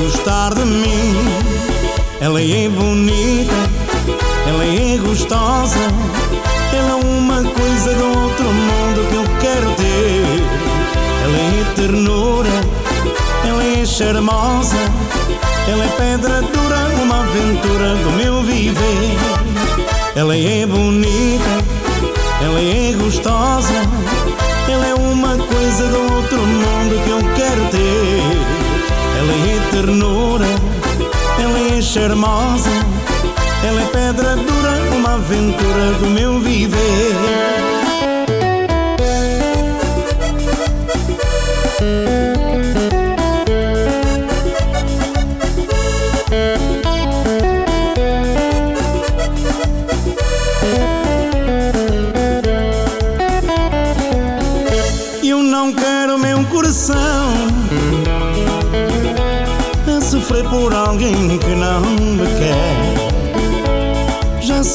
gostar 0.00 0.54
de 0.54 0.64
mim. 0.64 1.59
Ela 2.20 2.42
é 2.42 2.68
bonita, 2.68 3.54
ela 4.46 4.62
é 4.62 4.98
gostosa, 4.98 5.78
ela 6.70 6.90
é 6.90 6.94
uma 6.94 7.42
coisa 7.42 7.94
do 7.94 8.04
outro 8.20 8.44
mundo 8.44 9.08
que 9.08 9.14
eu 9.14 9.24
quero 9.40 9.70
ter. 9.70 10.60
Ela 11.24 11.36
é 11.38 11.64
ternura, 11.74 12.50
ela 13.48 13.64
é 13.64 13.86
charmosa, 13.86 14.76
ela 15.66 15.82
é 15.82 15.88
pedra 15.96 16.42
dura, 16.42 17.02
uma 17.02 17.22
aventura 17.22 17.94
do 17.94 18.10
meu 18.12 18.42
viver. 18.42 19.16
Ela 20.14 20.36
é 20.36 20.66
bonita, 20.66 21.64
ela 22.42 22.60
é 22.60 22.92
gostosa, 23.00 23.82
ela 24.68 24.86
é 24.86 24.94
uma 24.94 25.38
coisa 25.38 25.86
do 25.86 26.14
outro 26.16 26.38
mundo 26.38 27.02
que 27.02 27.10
eu 27.10 27.20
quero 27.34 27.64
ter. 27.70 28.60
Ela 29.18 29.32
é 29.32 29.70
ternura, 29.70 30.46
charmosa, 31.90 32.70
ela 33.66 33.82
é 33.82 33.86
pedra 33.86 34.36
dura, 34.36 34.96
uma 34.96 35.14
aventura 35.14 35.92
do 35.98 36.06
meu 36.06 36.38
viver. 36.38 37.69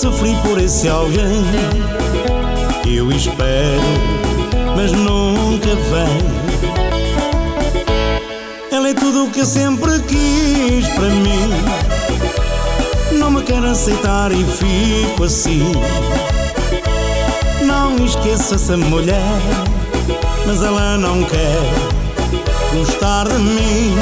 Sofri 0.05 0.35
por 0.43 0.61
esse 0.61 0.87
alguém. 0.87 1.43
Eu 2.85 3.11
espero, 3.11 3.81
mas 4.75 4.91
nunca 4.91 5.75
vem. 5.75 6.19
Ela 8.71 8.89
é 8.89 8.93
tudo 8.93 9.25
o 9.25 9.31
que 9.31 9.39
eu 9.39 9.45
sempre 9.47 9.99
quis 10.01 10.87
para 10.89 11.09
mim. 11.09 11.49
Não 13.13 13.31
me 13.31 13.41
quer 13.41 13.63
aceitar 13.63 14.31
e 14.31 14.43
fico 14.43 15.23
assim. 15.23 15.71
Não 17.65 18.05
esqueço 18.05 18.53
essa 18.53 18.77
mulher 18.77 19.39
mas 20.45 20.61
ela 20.61 20.95
não 20.99 21.23
quer 21.23 21.57
gostar 22.77 23.27
de 23.27 23.39
mim. 23.39 23.95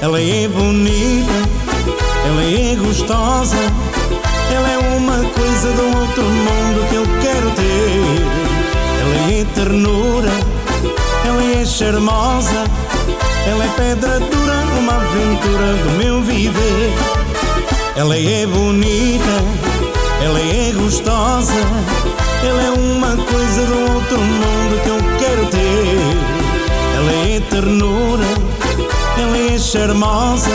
Ela 0.00 0.20
é 0.20 0.46
bonita, 0.46 1.32
ela 2.24 2.44
é 2.44 2.76
gostosa, 2.76 3.56
ela 4.54 4.70
é 4.70 4.78
uma 4.96 5.16
coisa 5.16 5.72
do 5.72 5.98
outro 6.00 6.24
mundo 6.24 6.88
que 6.88 6.94
eu 6.96 7.06
quero 7.20 7.50
ter. 7.50 8.50
Ela 9.00 9.32
é 9.32 9.44
ternura, 9.54 10.30
ela 11.26 11.60
é 11.60 11.64
charmosa, 11.64 12.64
ela 13.46 13.64
é 13.64 13.68
pedra 13.76 14.20
dura, 14.20 14.60
uma 14.78 14.96
aventura 14.96 15.74
do 15.74 15.90
meu 15.98 16.22
viver. 16.22 16.92
Ela 17.96 18.16
é 18.16 18.46
bonita, 18.46 19.44
ela 20.22 20.38
é 20.38 20.72
gostosa, 20.72 21.52
ela 22.42 22.62
é 22.62 22.70
uma 22.70 23.16
coisa 23.16 23.66
do 23.66 23.94
outro 23.94 24.18
mundo 24.18 24.82
que 24.82 24.88
eu 24.88 24.98
quero 25.18 25.46
ter. 25.46 26.40
Ela 26.96 27.12
é 27.28 27.40
ternura, 27.40 28.24
ela 29.18 29.54
é 29.54 29.58
charmosa, 29.58 30.50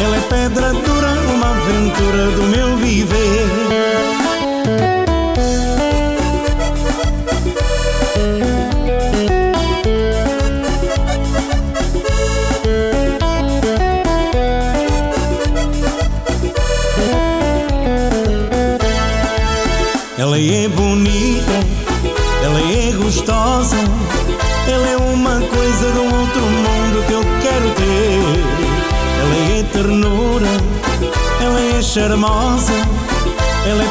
ela 0.00 0.16
é 0.16 0.20
pedra 0.20 0.72
dura, 0.72 1.08
uma 1.34 1.50
aventura 1.50 2.30
do 2.30 2.42
meu 2.44 2.76
viver. 2.76 4.07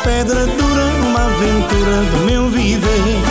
Pedra 0.08 0.46
dura, 0.46 0.86
uma 1.06 1.26
aventura 1.26 1.98
do 2.12 2.26
meu 2.26 2.50
viver. 2.50 3.22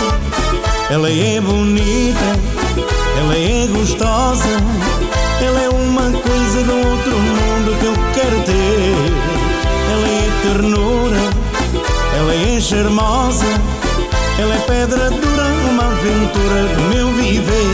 Ela 0.91 1.11
é 1.11 1.41
bonita, 1.41 2.29
ela 3.19 3.35
é 3.35 3.67
gostosa, 3.69 4.45
ela 5.41 5.59
é 5.63 5.69
uma 5.71 6.11
coisa 6.13 6.63
do 6.65 6.77
outro 6.91 7.19
mundo 7.19 7.79
que 7.81 7.87
eu 7.87 7.95
quero 8.13 8.43
ter. 8.43 8.95
Ela 9.91 10.07
é 10.07 10.29
ternura, 10.43 11.23
ela 12.15 12.35
é 12.35 12.61
charmosa, 12.61 13.47
ela 14.39 14.55
é 14.55 14.59
pedra 14.67 15.11
dura, 15.11 15.47
uma 15.71 15.85
aventura 15.85 16.63
do 16.75 16.95
meu 16.95 17.11
viver. 17.15 17.66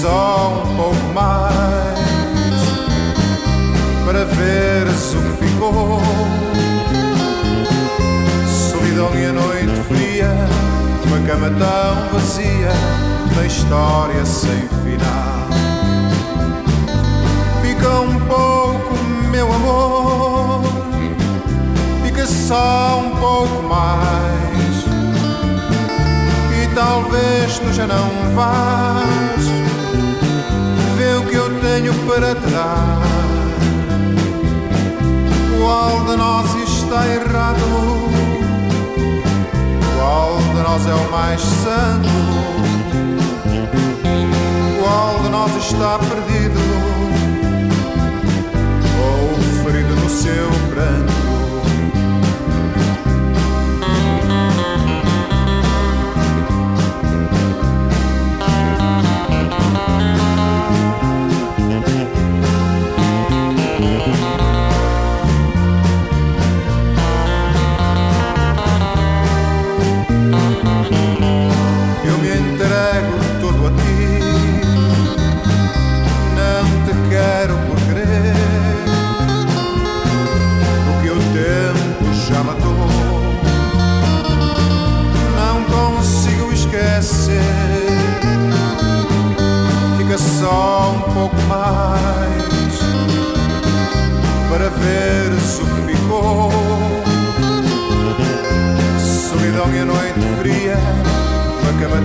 Só 0.00 0.62
um 0.64 0.76
pouco 0.76 1.12
mais 1.12 1.98
para 4.06 4.24
veres 4.24 5.14
o 5.14 5.20
que 5.20 5.46
ficou. 5.46 6.00
Solidão 8.46 9.10
e 9.14 9.26
a 9.26 9.32
noite 9.32 9.82
fria, 9.88 10.30
uma 11.04 11.18
cama 11.26 11.50
tão 11.50 12.12
vazia, 12.12 12.70
uma 13.32 13.44
história 13.44 14.24
sem 14.24 14.68
final. 14.84 15.48
Fica 17.60 18.00
um 18.00 18.20
pouco, 18.20 18.94
meu 19.32 19.52
amor, 19.52 20.62
fica 22.04 22.24
só 22.24 23.00
um 23.04 23.16
pouco 23.16 23.62
mais. 23.64 24.84
E 26.62 26.74
talvez 26.74 27.58
tu 27.58 27.72
já 27.72 27.86
não 27.86 28.08
vás 28.36 29.27
tenho 31.88 31.94
para 32.06 32.34
dar. 32.34 32.98
Qual 35.58 36.04
de 36.04 36.16
nós 36.16 36.54
está 36.54 37.06
errado? 37.06 37.58
Qual 39.96 40.38
de 40.38 40.62
nós 40.62 40.86
é 40.86 40.94
o 40.94 41.10
mais 41.10 41.40
santo? 41.40 42.08
Qual 44.80 45.22
de 45.22 45.28
nós 45.30 45.56
está 45.56 45.98
perdido? 45.98 46.60
Ou 49.00 49.64
ferido 49.64 49.94
no 49.96 50.08
seu 50.08 50.50
pranto? 50.70 51.37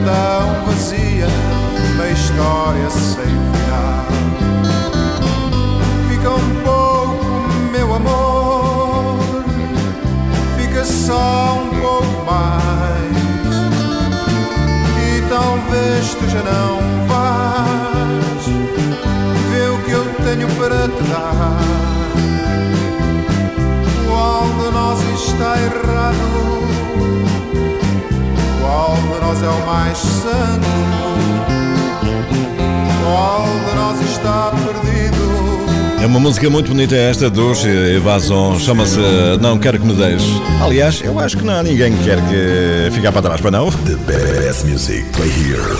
Tão 0.05 0.65
vazia, 0.65 1.27
uma 1.93 2.09
história 2.09 2.89
sem 2.89 3.23
final. 3.23 4.05
Fica 6.09 6.29
um 6.29 6.55
pouco, 6.63 7.25
meu 7.71 7.95
amor, 7.95 9.19
fica 10.57 10.83
só 10.83 11.63
um 11.63 11.69
pouco 11.79 12.25
mais. 12.25 13.13
E 15.05 15.21
talvez 15.29 16.15
tu 16.15 16.29
já 16.29 16.43
não 16.43 17.07
vás 17.07 18.45
ver 19.51 19.69
o 19.69 19.77
que 19.83 19.91
eu 19.91 20.05
tenho 20.25 20.47
para 20.55 20.87
te 20.87 21.03
dar. 21.09 21.59
Qual 24.07 24.47
de 24.47 24.71
nós 24.73 24.99
está 25.21 25.57
errado? 25.61 26.43
Qual 28.73 28.95
de 28.95 29.21
nós 29.21 29.43
é 29.43 29.49
o 29.49 29.65
mais 29.67 29.97
santo? 29.99 30.67
Qual 33.03 33.45
de 33.69 33.75
nós 33.75 34.01
está 34.01 34.51
perdido? 34.51 36.01
É 36.01 36.07
uma 36.07 36.19
música 36.19 36.49
muito 36.49 36.69
bonita 36.69 36.95
esta 36.95 37.29
dos 37.29 37.63
Evazon, 37.63 38.57
chama-se 38.57 38.97
Não 39.39 39.59
Quero 39.59 39.77
Que 39.77 39.85
Me 39.85 39.93
Deixe. 39.93 40.41
Aliás, 40.59 41.01
eu 41.03 41.19
acho 41.19 41.37
que 41.37 41.45
não 41.45 41.53
há 41.53 41.61
ninguém 41.61 41.95
que 41.95 42.03
quer 42.03 42.17
que 42.21 42.89
ficar 42.95 43.11
para 43.11 43.21
trás, 43.21 43.41
para 43.41 43.51
não? 43.51 43.69
The 43.69 43.95
best 44.07 44.65
music, 44.65 45.03
play 45.11 45.29
here. 45.29 45.77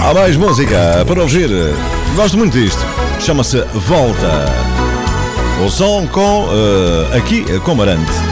Há 0.00 0.14
mais 0.14 0.36
música 0.36 1.04
para 1.04 1.22
ouvir. 1.22 1.50
Gosto 2.14 2.38
muito 2.38 2.56
disto. 2.56 2.86
Chama-se 3.18 3.62
Volta. 3.74 4.46
O 5.66 5.68
som 5.68 6.06
com 6.06 6.48
eh, 6.52 7.18
aqui 7.18 7.42
com 7.60 7.74
Marante. 7.74 8.29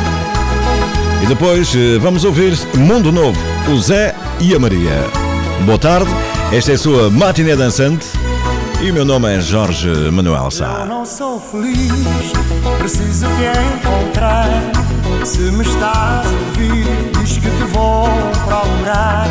E 1.23 1.27
depois 1.27 1.75
eh, 1.75 1.99
vamos 1.99 2.25
ouvir 2.25 2.57
Mundo 2.77 3.11
Novo, 3.11 3.39
o 3.69 3.81
Zé 3.81 4.15
e 4.41 4.55
a 4.55 4.59
Maria. 4.59 5.05
Boa 5.65 5.79
tarde, 5.79 6.11
esta 6.53 6.73
é 6.73 6.75
a 6.75 6.79
sua 6.79 7.11
matiné 7.11 7.57
dançante 7.57 8.07
e 8.81 8.91
o 8.91 8.95
meu 8.95 9.05
nome 9.05 9.37
é 9.37 9.41
Jorge 9.41 9.89
Manuel 10.13 10.51
Sá. 10.51 10.79
Eu 10.81 10.87
não 10.87 11.05
sou 11.05 11.41
feliz, 11.41 11.93
preciso 12.79 13.27
te 13.27 13.77
encontrar. 13.77 14.49
Se 15.25 15.41
me 15.41 15.63
estás 15.65 16.27
a 16.27 16.31
ouvir, 16.47 16.87
diz 17.21 17.33
que 17.39 17.51
te 17.51 17.65
vou 17.73 18.09
procurar. 18.47 19.27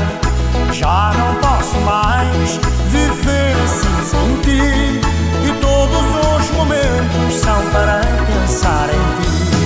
Já 0.74 1.14
não 1.18 1.36
posso 1.36 1.78
mais 1.86 2.60
viver 2.92 3.56
assim 3.64 3.98
sem 4.06 4.42
ti. 4.42 5.00
E 5.48 5.62
todos 5.62 5.98
os 5.98 6.52
momentos 6.58 7.36
são 7.42 7.62
para 7.72 8.02
pensar 8.28 8.90
em 8.90 9.24
ti. 9.24 9.57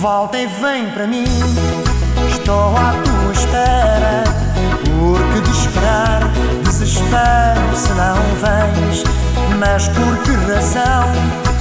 Volta 0.00 0.38
e 0.38 0.46
vem 0.46 0.90
para 0.92 1.06
mim, 1.06 1.26
estou 2.32 2.74
à 2.74 2.94
tua 3.04 3.32
espera. 3.32 4.24
Porque 4.98 5.40
de 5.42 5.50
esperar, 5.50 6.22
desespero 6.64 7.76
se 7.76 7.90
não 7.90 8.16
vens. 8.40 9.04
Mas 9.58 9.88
por 9.88 10.16
que 10.22 10.30
razão 10.50 11.04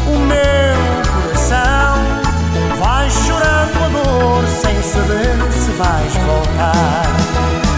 o 0.08 0.20
meu 0.20 0.80
coração 1.12 1.98
vai 2.80 3.10
chorando 3.10 3.84
a 3.84 3.90
dor 3.90 4.48
sem 4.48 4.82
saber 4.84 5.52
se 5.52 5.72
vais 5.72 6.14
voltar? 6.26 7.69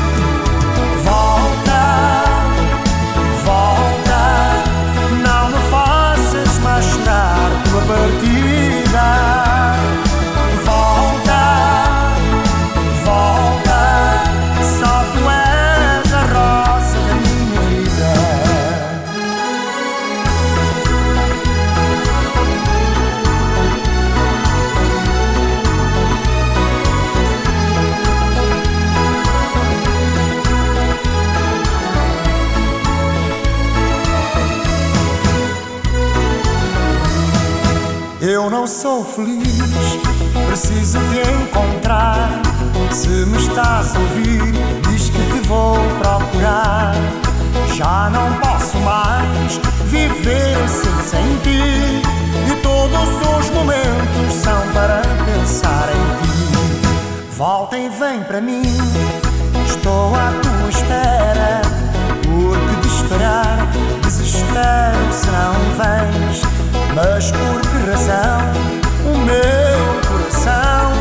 Não 38.61 38.67
sou 38.67 39.03
feliz, 39.03 39.97
preciso 40.45 40.99
te 40.99 41.31
encontrar. 41.31 42.29
Se 42.91 43.09
me 43.09 43.35
estás 43.35 43.95
a 43.95 43.99
ouvir, 43.99 44.53
diz 44.87 45.09
que 45.09 45.17
te 45.17 45.47
vou 45.47 45.79
procurar. 45.97 46.93
Já 47.73 48.11
não 48.11 48.31
posso 48.39 48.77
mais 48.77 49.59
viver 49.85 50.55
assim 50.63 51.09
sem 51.09 51.37
ti. 51.37 52.03
E 52.51 52.55
todos 52.61 53.09
os 53.39 53.49
momentos 53.49 54.35
são 54.43 54.61
para 54.73 55.01
pensar 55.25 55.89
em 55.95 56.27
ti. 56.27 57.35
Volta 57.35 57.79
e 57.79 57.89
vem 57.89 58.21
para 58.21 58.41
mim, 58.41 58.61
estou 59.65 60.13
à 60.13 60.31
tua 60.39 60.69
espera. 60.69 61.61
Porque 62.21 62.87
de 62.87 62.95
esperar, 62.95 63.57
se 64.31 65.27
não 65.31 65.53
vens. 65.75 66.41
Mas 66.95 67.31
por 67.31 67.61
que 67.61 67.89
razão 67.89 68.41
o 69.05 69.17
meu 69.17 70.01
coração 70.07 70.91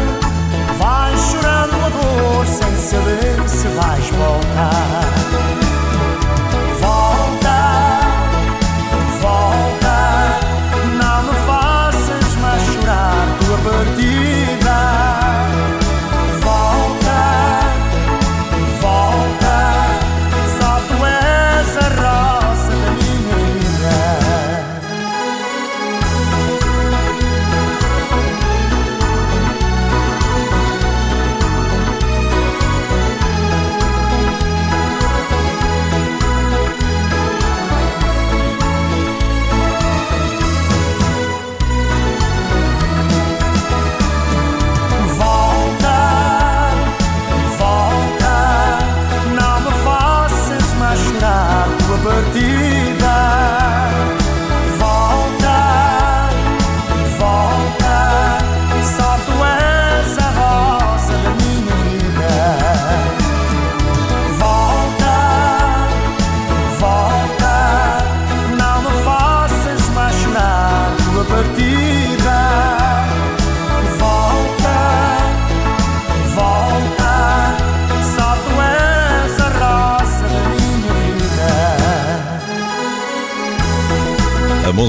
vai 0.78 1.16
chorando 1.16 1.74
a 1.84 1.88
dor 1.88 2.46
sem 2.46 2.76
saber 2.76 3.48
se 3.48 3.68
vais 3.68 4.08
voltar? 4.10 5.69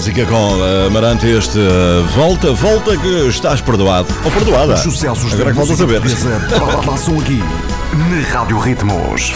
Música 0.01 0.25
com 0.25 0.55
uh, 0.55 0.87
Amarante 0.87 1.27
este 1.27 1.59
uh, 1.59 2.03
Volta, 2.15 2.51
volta 2.53 2.97
que 2.97 3.27
estás 3.27 3.61
perdoado. 3.61 4.07
Ou 4.25 4.31
perdoada. 4.31 4.73
Os 4.73 4.79
sucessos 4.79 5.31
Agora 5.31 5.43
da 5.43 5.49
é 5.51 5.53
que 5.53 5.59
volta 5.59 5.73
a 5.73 5.77
saber. 5.77 6.01
passam 6.83 7.19
aqui 7.19 7.39
na 7.93 8.27
Rádio 8.33 8.57
Ritmos. 8.57 9.31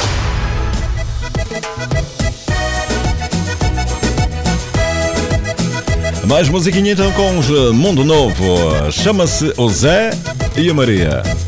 Mais 6.25 6.49
musiquinha 6.49 6.93
então 6.93 7.11
com 7.11 7.37
os 7.37 7.47
uh, 7.47 7.71
Mundo 7.71 8.03
Novo. 8.03 8.91
Chama-se 8.91 9.53
o 9.57 9.69
Zé 9.69 10.09
e 10.57 10.67
a 10.67 10.73
Maria. 10.73 11.44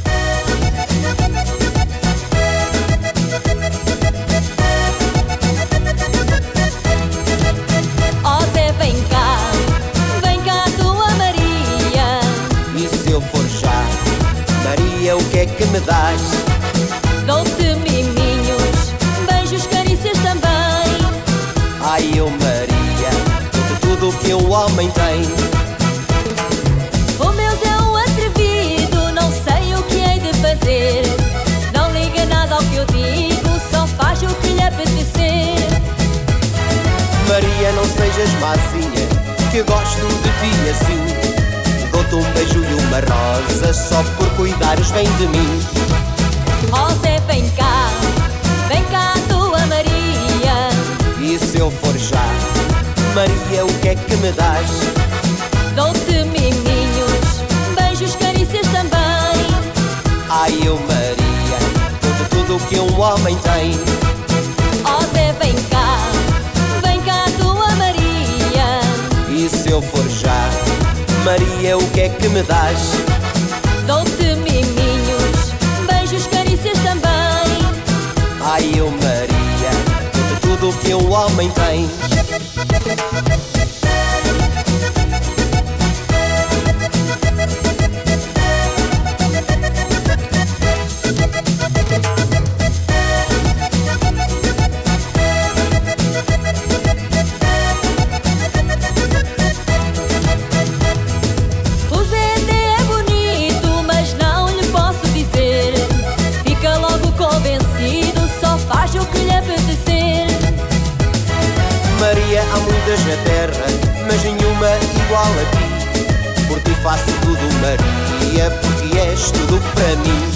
Muitas 112.87 113.05
na 113.05 113.17
terra, 113.23 113.65
mas 114.07 114.23
nenhuma 114.23 114.69
igual 114.95 115.25
a 115.25 115.45
ti. 115.57 116.47
Por 116.47 116.59
ti 116.61 116.71
faço 116.81 117.11
tudo, 117.21 117.41
Maria, 117.61 118.49
porque 118.61 118.97
és 118.97 119.31
tudo 119.31 119.61
para 119.73 119.95
mim. 119.97 120.31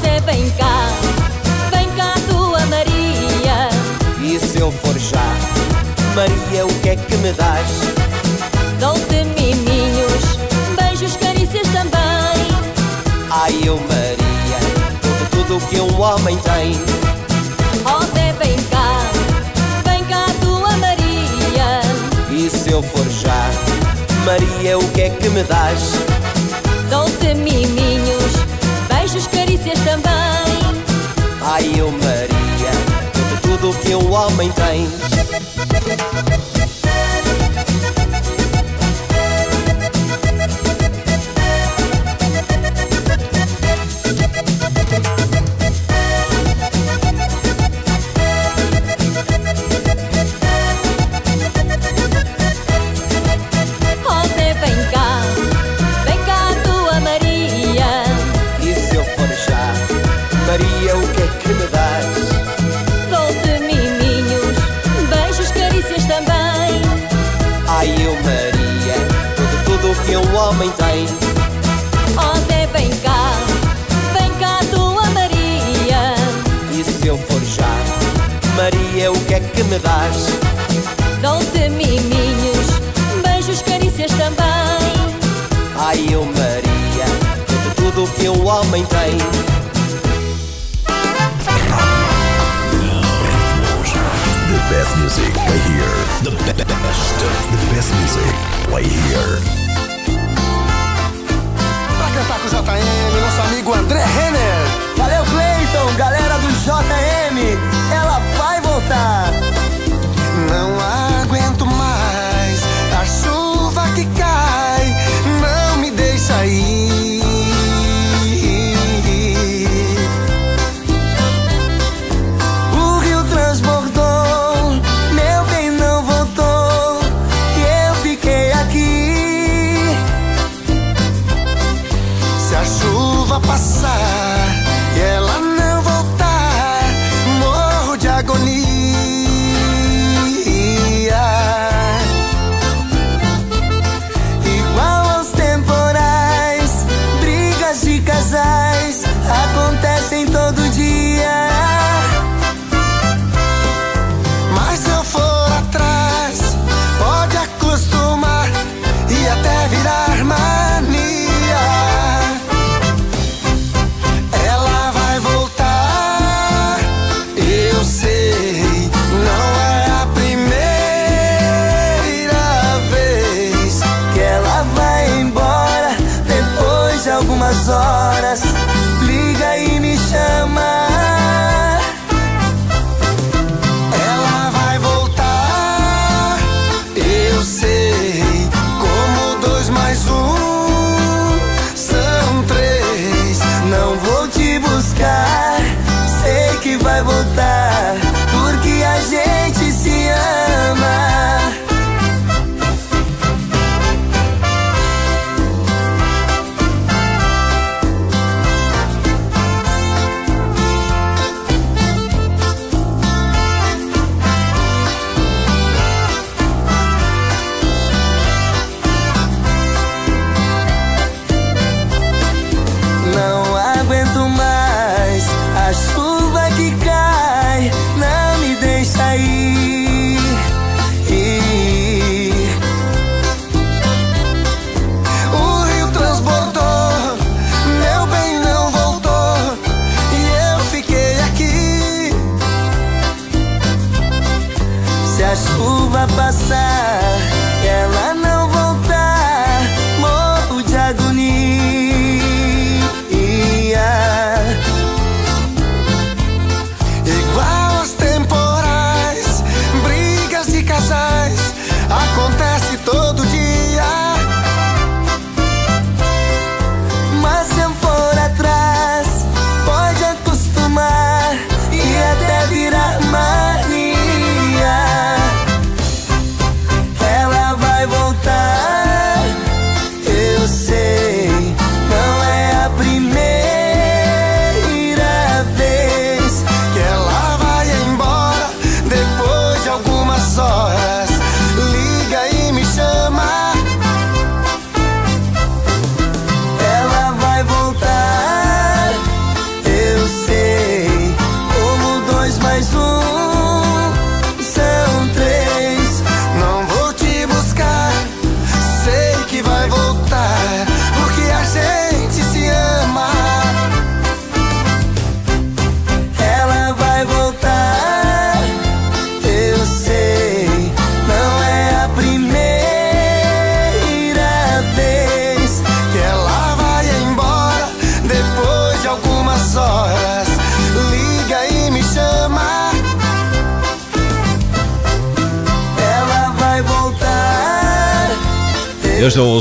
Zé, 0.00 0.20
vem 0.20 0.50
cá, 0.50 0.90
vem 1.70 1.88
cá 1.92 2.14
tua 2.28 2.60
Maria. 2.66 3.70
E 4.20 4.38
se 4.38 4.58
eu 4.58 4.70
for 4.70 4.98
já, 4.98 5.24
Maria, 6.14 6.66
o 6.66 6.80
que 6.80 6.90
é 6.90 6.96
que 6.96 7.16
me 7.16 7.32
dás? 7.32 7.66
Dou-te 8.78 9.24
miminhos, 9.40 10.38
beijos, 10.78 11.16
carícias 11.16 11.66
também. 11.68 12.46
Ai, 13.30 13.58
eu, 13.64 13.80
Maria, 13.88 14.58
dou-te 15.02 15.30
tudo 15.30 15.56
o 15.56 15.60
que 15.68 15.80
um 15.80 16.00
homem 16.00 16.36
tem. 16.38 16.72
E 22.46 22.48
se 22.48 22.70
eu 22.70 22.80
for 22.80 23.04
já, 23.10 23.50
Maria, 24.24 24.78
o 24.78 24.88
que 24.92 25.00
é 25.02 25.10
que 25.10 25.28
me 25.30 25.42
dás? 25.42 25.80
Dou-te 26.88 27.34
miminhos, 27.34 28.32
beijos, 28.88 29.26
carícias 29.26 29.80
também. 29.80 30.84
Ai, 31.42 31.72
eu, 31.76 31.90
Maria, 31.90 32.70
dou-te 33.16 33.42
tudo 33.42 33.70
o 33.70 33.74
que 33.74 33.96
um 33.96 34.12
homem 34.12 34.52
tem. 34.52 34.86
Dás? 80.06 80.26
Dou-te 81.20 81.68
miminhos, 81.70 82.66
beijos, 83.22 83.62
carícias 83.62 84.10
também. 84.12 84.96
Ai, 85.78 86.06
eu, 86.10 86.24
Maria, 86.24 87.06
tudo 87.76 88.04
o 88.04 88.08
que 88.08 88.28
um 88.28 88.46
homem 88.46 88.84
tem. 88.86 89.16
The 94.46 94.60
best 94.70 94.96
music 94.98 95.32
right 95.34 95.64
here. 95.70 95.98
The 96.22 96.30
be- 96.30 96.64
best. 96.64 97.18
The 97.50 97.74
best 97.74 97.90
music 97.94 98.32
right 98.72 98.86
here. 98.86 99.40
Pra 101.98 102.08
cantar 102.14 102.38
com 102.40 102.46
o 102.46 102.50
JM, 102.50 103.20
nosso 103.20 103.40
amigo 103.42 103.74
André 103.74 104.04
Renner. 104.04 104.66
Valeu, 104.96 105.24
Cleiton, 105.24 105.94
galera 105.96 106.25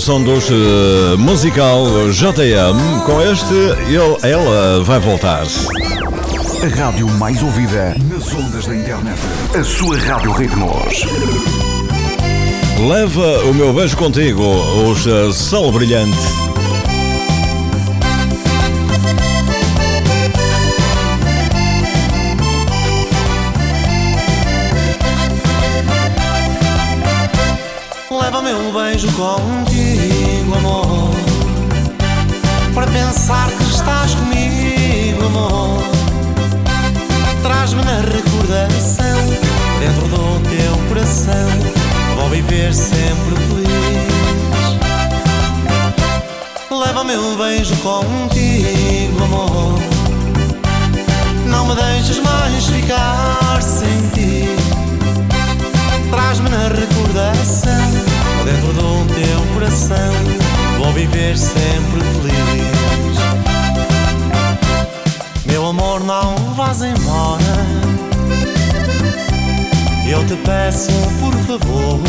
Este 0.06 0.12
o 0.12 0.18
som 0.18 0.24
dos 0.24 0.50
eh, 0.52 1.18
musical 1.18 1.84
JM. 2.12 3.00
Com 3.08 3.22
este, 3.24 3.56
ele, 3.88 4.16
ela 4.22 4.84
vai 4.84 5.00
voltar. 5.00 5.42
A 5.42 6.80
rádio 6.80 7.10
mais 7.18 7.42
ouvida 7.42 7.96
nas 8.08 8.32
ondas 8.32 8.68
da 8.68 8.76
internet. 8.76 9.20
A 9.60 9.64
sua 9.64 9.98
Rádio 9.98 10.32
Ritmos. 10.34 11.06
Leva 12.88 13.50
o 13.50 13.54
meu 13.56 13.74
beijo 13.74 13.98
contigo, 13.98 14.44
os 14.88 15.08
eh, 15.08 15.32
Sol 15.34 15.72
Brilhante. 15.72 16.20
Leva 28.12 28.42
meu 28.42 28.72
beijo 28.72 29.08
contigo, 29.14 29.75
amor. 30.58 31.12
Para 32.74 32.88
pensar 32.88 33.50
que 33.52 33.64
estás 33.64 34.16
comigo, 34.16 35.26
amor. 35.26 35.82
Traz-me 37.42 37.84
na 37.84 38.02
recordação, 38.02 39.20
dentro 39.80 40.08
do 40.08 40.40
teu 40.50 40.88
coração. 40.90 41.50
Vou 42.16 42.30
viver 42.30 42.74
sempre 42.74 43.36
feliz. 43.48 44.16
Leva 46.72 47.04
meu 47.04 47.38
beijo 47.38 47.76
contigo, 47.78 49.24
amor. 49.24 49.80
Não 51.46 51.68
me 51.68 51.76
deixes 51.76 52.20
mais 52.20 52.66
ficar 52.66 53.62
sem 53.62 54.10
ti. 54.14 54.50
Traz-me 56.10 56.50
na 56.50 56.68
recordação, 56.68 57.92
dentro 58.46 58.72
do 58.74 59.06
teu 59.14 59.54
coração. 59.54 60.14
Vou 60.78 60.94
viver 60.94 61.38
sempre 61.38 62.02
feliz. 62.02 63.16
Meu 65.46 65.66
amor, 65.66 66.04
não 66.04 66.36
vás 66.54 66.82
embora. 66.82 67.44
Eu 70.08 70.26
te 70.28 70.36
peço, 70.36 70.92
por 71.20 71.34
favor. 71.48 72.00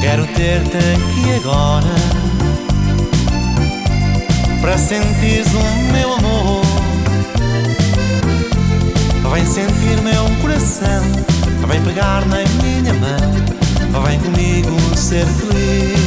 Quero 0.00 0.26
ter-te 0.26 0.76
aqui 0.76 1.36
agora. 1.36 1.94
Para 4.60 4.76
sentires 4.76 5.48
o 5.54 5.92
meu 5.92 6.14
amor. 6.14 6.80
Vem 9.32 9.46
sentir 9.46 10.02
meu 10.02 10.24
coração, 10.42 11.02
vem 11.68 11.80
pegar 11.82 12.26
na 12.26 12.38
minha 12.60 12.92
mão, 12.94 13.59
vem 13.98 14.18
comigo 14.20 14.96
ser 14.96 15.26
feliz. 15.26 16.00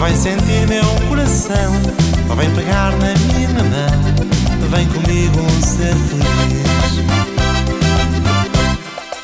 Vem 0.00 0.16
sentir 0.16 0.66
meu 0.68 0.84
coração, 1.08 1.72
vem 2.36 2.50
pegar 2.54 2.92
na 2.92 3.14
minha 3.32 3.64
mão, 3.64 4.68
vem 4.70 4.86
comigo 4.88 5.40
ser 5.60 5.94
feliz. 5.94 6.68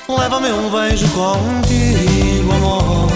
Leva 0.09 0.41
meu 0.41 0.71
beijo 0.71 1.09
contigo, 1.09 2.53
amor, 2.53 3.09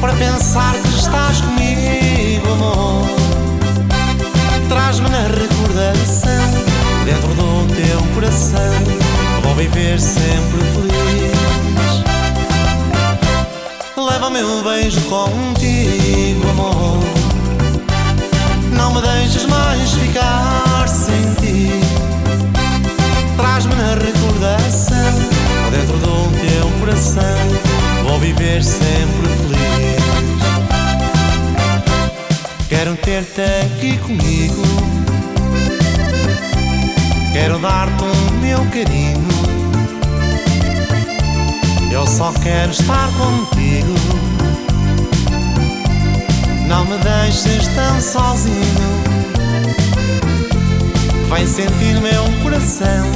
para 0.00 0.12
pensar 0.14 0.74
que 0.74 0.88
estás 0.88 1.40
comigo, 1.40 2.52
amor. 2.52 3.06
Traz-me 4.68 5.08
na 5.08 5.22
recordação, 5.22 6.50
dentro 7.04 7.28
do 7.28 7.74
teu 7.74 8.02
coração. 8.14 9.11
Vou 9.42 9.54
viver 9.54 10.00
sempre 10.00 10.60
feliz. 10.74 10.92
Leva 13.96 14.30
meu 14.30 14.62
beijo 14.62 15.00
contigo, 15.02 16.48
amor. 16.50 17.01
Carinho. 38.72 39.28
Eu 41.92 42.06
só 42.06 42.32
quero 42.42 42.70
estar 42.70 43.08
contigo. 43.12 43.94
Não 46.66 46.84
me 46.86 46.96
deixes 46.98 47.68
tão 47.68 48.00
sozinho. 48.00 49.02
Vem 51.28 51.46
sentir 51.46 52.00
meu 52.00 52.24
coração. 52.42 53.06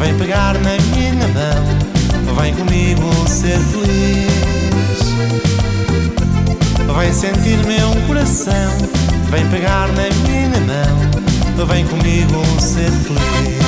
Vem 0.00 0.14
pegar 0.18 0.54
na 0.54 0.76
minha 0.94 1.28
mão. 1.28 2.36
Vem 2.36 2.52
comigo 2.54 3.28
ser 3.28 3.58
feliz. 3.58 4.56
Vem 6.98 7.12
sentir 7.12 7.58
meu 7.66 7.90
coração, 8.06 8.72
vem 9.30 9.46
pegar 9.50 9.88
na 9.88 10.08
minha 10.26 10.48
mão, 10.60 11.66
vem 11.66 11.84
comigo 11.86 12.42
ser 12.58 12.90
feliz. 12.90 13.65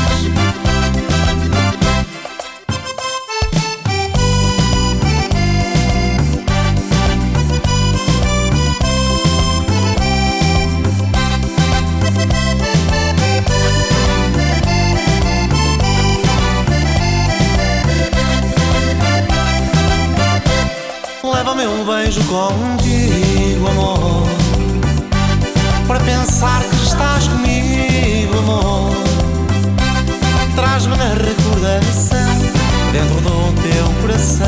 vejo 22.09 22.25
contigo, 22.25 23.69
amor. 23.69 24.27
Para 25.87 26.01
pensar 26.01 26.63
que 26.63 26.77
estás 26.77 27.29
comigo, 27.29 28.39
amor. 28.39 28.91
Traz-me 30.57 30.97
na 30.97 31.09
recordação, 31.09 32.39
dentro 32.93 33.21
do 33.21 33.53
teu 33.61 34.01
coração. 34.01 34.47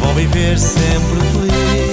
Vou 0.00 0.14
viver 0.14 0.58
sempre 0.58 1.20
feliz. 1.32 1.90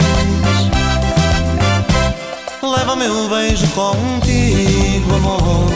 Leva-me 2.63 3.09
um 3.09 3.27
beijo 3.27 3.67
contigo, 3.67 5.15
amor. 5.15 5.69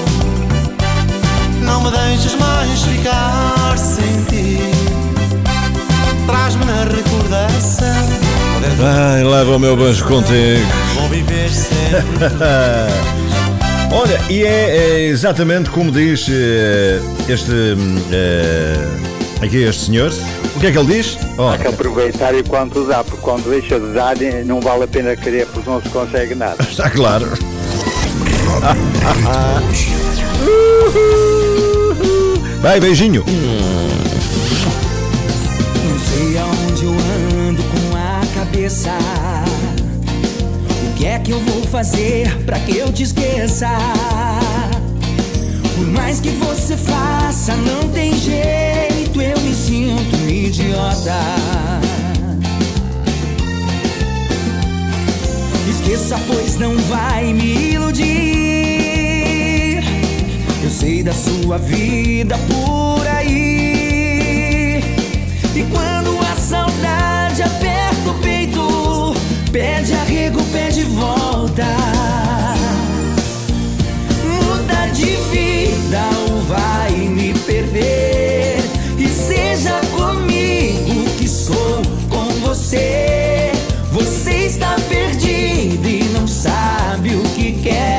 Não 1.61 1.83
me 1.83 1.91
deixes 1.91 2.35
mais 2.35 2.81
ficar 2.83 3.77
sem 3.77 4.23
ti. 4.29 4.59
Traz-me 6.25 6.63
na 6.63 6.85
recordação 6.85 8.20
Ai, 8.83 9.23
leva 9.23 9.55
o 9.55 9.59
meu 9.59 9.75
banjo 9.75 10.03
contigo. 10.05 10.65
Vou 10.95 11.07
viver 11.09 11.49
sempre. 11.53 12.25
Olha, 13.91 14.19
e 14.29 14.43
é, 14.43 14.77
é 14.77 14.99
exatamente 15.07 15.69
como 15.69 15.91
diz 15.91 16.27
eh, 16.29 16.99
este. 17.27 17.51
hum, 17.51 17.97
eh, 18.11 18.75
aqui 19.41 19.63
este 19.63 19.85
senhor. 19.85 20.11
O 20.55 20.59
que 20.59 20.67
é 20.67 20.71
que 20.71 20.77
ele 20.77 20.93
diz? 20.93 21.17
Oh, 21.37 21.47
Há 21.49 21.57
que 21.57 21.67
aproveitar 21.67 22.33
enquanto 22.35 22.85
dá, 22.85 23.03
porque 23.03 23.21
quando 23.21 23.49
deixa 23.49 23.79
de 23.79 23.93
dar 23.93 24.15
não 24.45 24.61
vale 24.61 24.83
a 24.83 24.87
pena 24.87 25.15
querer, 25.15 25.47
porque 25.47 25.69
não 25.69 25.81
se 25.81 25.89
consegue 25.89 26.35
nada. 26.35 26.61
está 26.63 26.89
claro. 26.89 27.27
Vai, 32.61 32.79
beijinho. 32.79 33.23
O 40.89 40.93
que 40.95 41.05
é 41.05 41.19
que 41.19 41.31
eu 41.31 41.39
vou 41.41 41.61
fazer 41.63 42.33
pra 42.45 42.57
que 42.59 42.77
eu 42.77 42.89
te 42.93 43.03
esqueça? 43.03 43.67
Por 45.75 45.87
mais 45.87 46.21
que 46.21 46.29
você 46.29 46.77
faça, 46.77 47.53
não 47.55 47.89
tem 47.89 48.17
jeito, 48.17 49.21
eu 49.21 49.37
me 49.41 49.53
sinto 49.53 50.15
idiota. 50.29 51.19
Esqueça, 55.69 56.17
pois 56.27 56.55
não 56.57 56.77
vai 56.77 57.33
me 57.33 57.73
iludir. 57.73 58.05
Eu 60.63 60.69
sei 60.69 61.03
da 61.03 61.11
sua 61.11 61.57
vida 61.57 62.37
por 62.37 63.05
aí. 63.05 64.81
E 65.53 65.63
quando 65.69 66.17
a 66.21 66.35
saudade 66.37 67.43
aperta 67.43 68.09
o 68.09 68.13
peito, 68.21 68.60
pede 69.51 69.93
arrego, 69.93 70.41
pede 70.51 70.83
volta. 70.83 71.65
Muda 74.25 74.87
de 74.93 75.17
vida 75.29 76.09
ou 76.29 76.41
vai 76.43 76.91
me 76.91 77.33
perder. 77.33 78.57
E 78.97 79.07
seja 79.07 79.79
comigo 79.95 81.05
que 81.17 81.27
sou 81.27 81.81
com 82.09 82.25
você. 82.45 83.51
Você 83.91 84.45
está 84.45 84.75
perdido 84.87 85.87
e 85.87 86.03
não 86.13 86.27
sabe 86.27 87.15
o 87.15 87.23
que 87.35 87.53
quer. 87.61 87.90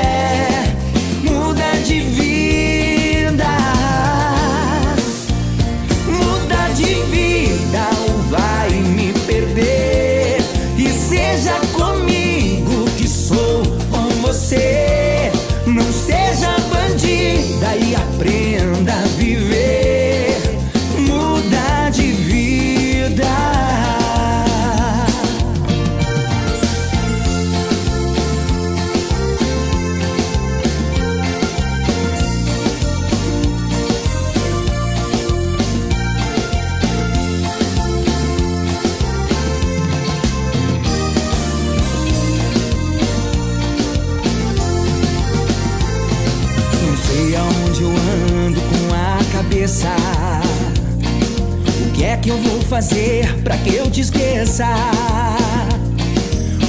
Fazer 52.72 53.26
pra 53.44 53.54
que 53.58 53.74
eu 53.74 53.90
te 53.90 54.00
esqueça? 54.00 54.64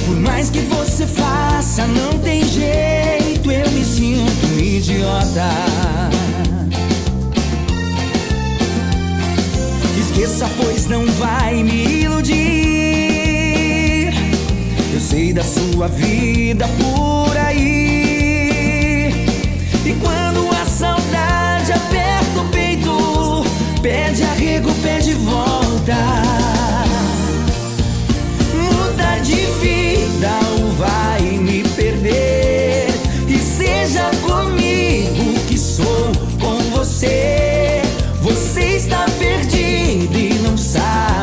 Por 0.04 0.20
mais 0.20 0.50
que 0.50 0.58
você 0.60 1.06
faça, 1.06 1.86
não 1.86 2.18
tem 2.18 2.46
jeito, 2.46 3.50
eu 3.50 3.70
me 3.70 3.82
sinto 3.82 4.46
um 4.52 4.58
idiota. 4.58 5.48
Esqueça, 9.98 10.46
pois 10.58 10.86
não 10.88 11.06
vai 11.12 11.62
me 11.62 12.02
iludir. 12.02 12.34
Eu 14.92 15.00
sei 15.00 15.32
da 15.32 15.42
sua 15.42 15.88
vida 15.88 16.68
por 16.68 17.34
aí. 17.34 19.10
E 19.86 19.96
quando 20.02 20.50
a 20.54 20.66
saudade 20.66 21.72
aperta 21.72 22.40
o 22.40 22.48
peito, 22.50 23.42
pede 23.80 24.22
arrego, 24.22 24.70
pede 24.82 25.14
volta. 25.14 25.53
Muda 28.54 29.18
de 29.22 29.34
vida 29.34 30.30
ou 30.58 30.72
vai 30.72 31.20
me 31.20 31.62
perder. 31.76 32.88
E 33.28 33.38
seja 33.38 34.10
comigo 34.22 35.38
que 35.46 35.58
sou 35.58 36.10
com 36.40 36.58
você. 36.70 37.82
Você 38.22 38.76
está 38.76 39.04
perdido 39.18 40.18
e 40.18 40.34
não 40.42 40.56
sabe 40.56 41.13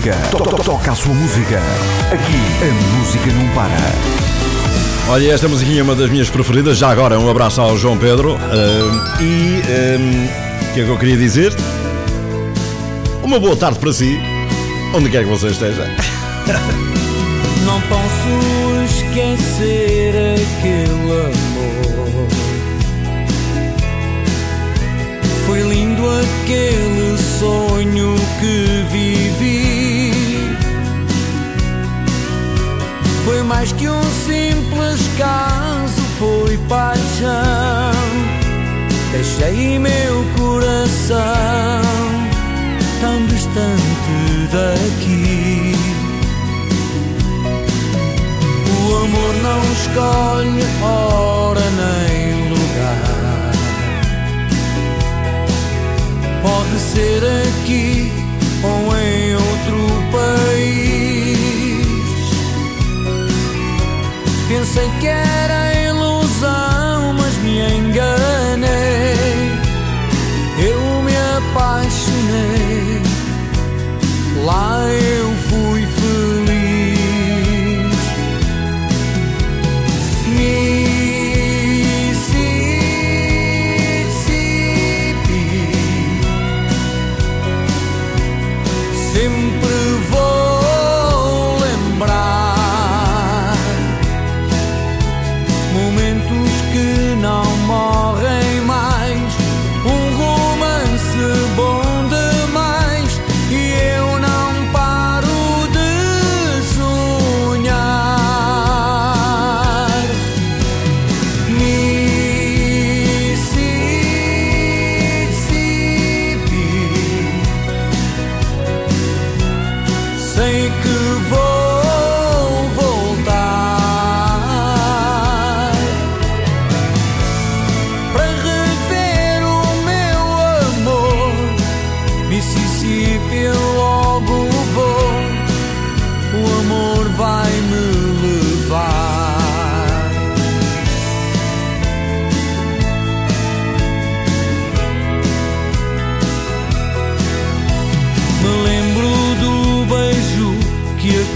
música. 0.00 0.16
To- 0.30 0.38
to- 0.44 0.62
Toca 0.64 0.92
a 0.92 0.94
sua 0.94 1.14
música. 1.14 1.60
Aqui 2.10 2.40
a 2.62 2.98
música 2.98 3.26
não 3.32 3.48
para. 3.54 3.76
Olha, 5.12 5.32
esta 5.32 5.48
musiquinha 5.48 5.80
é 5.80 5.82
uma 5.82 5.94
das 5.94 6.08
minhas 6.10 6.30
preferidas. 6.30 6.78
Já 6.78 6.90
agora, 6.90 7.18
um 7.18 7.28
abraço 7.28 7.60
ao 7.60 7.76
João 7.76 7.98
Pedro. 7.98 8.36
Ahm, 8.36 9.20
e 9.20 9.60
o 10.70 10.72
que 10.74 10.80
é 10.80 10.84
que 10.84 10.90
eu 10.90 10.98
queria 10.98 11.16
dizer? 11.16 11.52
Uma 13.22 13.38
boa 13.38 13.56
tarde 13.56 13.78
para 13.78 13.92
si, 13.92 14.18
onde 14.94 15.10
quer 15.10 15.24
que 15.24 15.30
você 15.30 15.48
esteja. 15.48 15.86
Não 17.64 17.80
posso 17.82 18.84
esquecer 18.86 20.14
aquele 20.34 21.32
coração 41.10 41.82
tão 43.00 43.26
distante 43.26 44.48
daqui. 44.52 45.74
O 48.68 48.96
amor 48.96 49.34
não 49.42 49.60
escolhe 49.72 50.64
hora 50.82 51.66
nem 51.70 52.48
lugar. 52.50 53.52
Pode 56.42 56.78
ser 56.78 57.22
em 57.22 57.49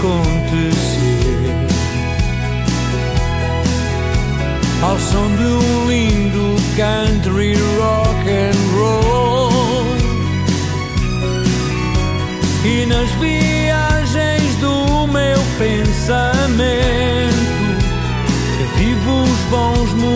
que 0.05 0.11
aconteceu 0.11 1.65
ao 4.83 4.99
som 4.99 5.35
de 5.35 5.43
um 5.43 5.89
lindo 5.89 6.55
country 6.77 7.55
rock 7.79 8.29
and 8.29 8.53
roll. 8.77 9.95
E 12.63 12.85
nas 12.85 13.09
viagens 13.11 14.55
do 14.55 15.07
meu 15.07 15.39
pensamento 15.57 16.55
revivo 18.59 19.23
os 19.23 19.39
bons 19.49 19.93
momentos, 19.93 20.14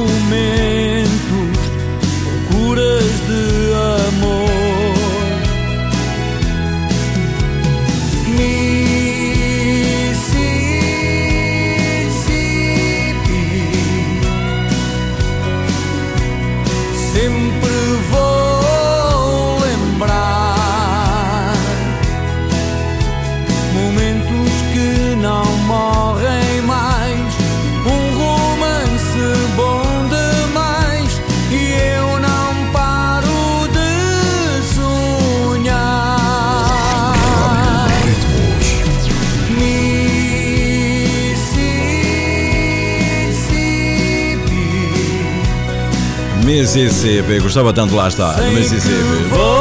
Mississippi, 46.69 47.39
gostava 47.39 47.73
tanto 47.73 47.89
de 47.89 47.95
lá 47.95 48.07
estar, 48.07 48.39
no 48.43 48.51
Mississippi. 48.51 49.58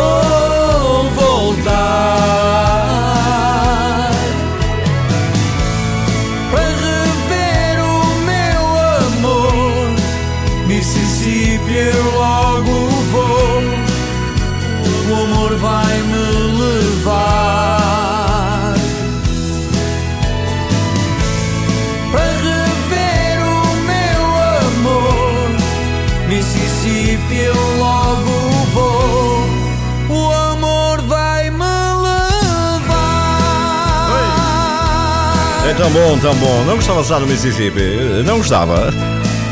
Tão 35.78 35.90
bom, 35.90 36.18
tão 36.18 36.34
bom. 36.34 36.64
Não 36.64 36.74
gostava 36.74 36.98
de 36.98 37.04
estar 37.04 37.20
no 37.20 37.26
Mississippi? 37.26 37.80
Não 38.26 38.38
gostava. 38.38 38.92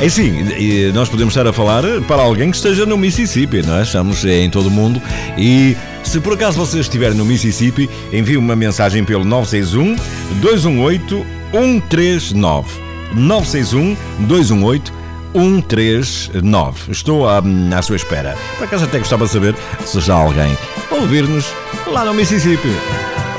É 0.02 0.08
sim, 0.08 0.44
nós 0.92 1.08
podemos 1.08 1.32
estar 1.32 1.46
a 1.46 1.52
falar 1.52 1.84
para 2.06 2.20
alguém 2.20 2.50
que 2.50 2.56
esteja 2.56 2.84
no 2.84 2.98
Mississippi, 2.98 3.62
não 3.62 3.78
é? 3.78 3.82
Estamos 3.82 4.24
em 4.24 4.50
todo 4.50 4.66
o 4.66 4.70
mundo 4.70 5.00
e 5.38 5.76
se 6.02 6.20
por 6.20 6.34
acaso 6.34 6.58
você 6.58 6.80
estiver 6.80 7.14
no 7.14 7.24
Mississippi, 7.24 7.88
envie 8.12 8.36
uma 8.36 8.56
mensagem 8.56 9.04
pelo 9.04 9.24
961 9.24 9.96
218 10.40 11.26
139. 11.52 12.68
961 13.14 13.96
218 14.26 14.92
139. 15.32 16.92
Estou 16.92 17.28
à, 17.28 17.40
à 17.74 17.82
sua 17.82 17.96
espera. 17.96 18.36
Por 18.58 18.64
acaso 18.64 18.84
até 18.84 18.98
gostava 18.98 19.26
de 19.26 19.30
saber 19.30 19.54
se 19.84 20.00
já 20.00 20.14
alguém 20.14 20.58
ouvir-nos 20.90 21.46
lá 21.86 22.04
no 22.04 22.12
Mississippi. 22.12 22.76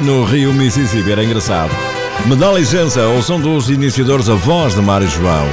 No 0.01 0.23
Rio 0.23 0.53
Mississippi, 0.53 1.11
era 1.11 1.23
engraçado. 1.23 1.96
Me 2.25 2.35
dá 2.35 2.51
licença, 2.51 3.01
ao 3.03 3.21
som 3.21 3.39
dos 3.39 3.69
iniciadores 3.69 4.29
A 4.29 4.33
Voz 4.35 4.75
de 4.75 4.81
Mário 4.81 5.07
João. 5.07 5.47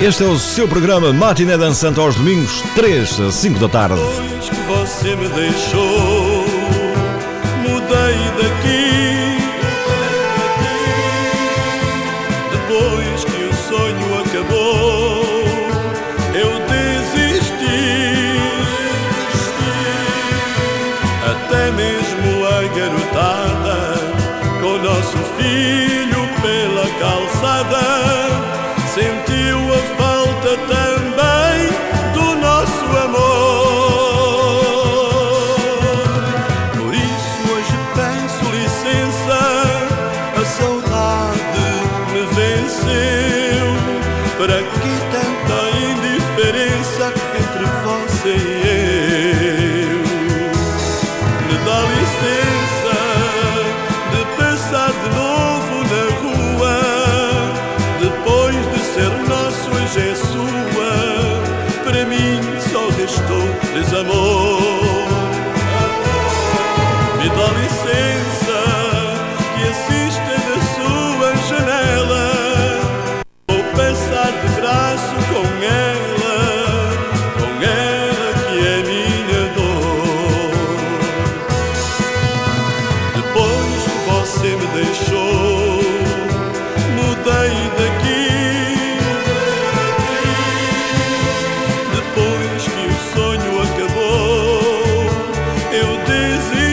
Este 0.00 0.24
é 0.24 0.26
o 0.26 0.36
seu 0.36 0.66
programa 0.66 1.12
Matiné 1.12 1.56
Dançante 1.56 2.00
aos 2.00 2.16
domingos, 2.16 2.62
3 2.74 3.20
a 3.20 3.30
5 3.30 3.58
da 3.60 3.68
tarde. 3.68 4.00
Depois 4.00 4.48
que 4.48 4.56
você 4.62 5.14
me 5.14 5.28
deixou, 5.28 6.21
this 96.12 96.52
is 96.52 96.71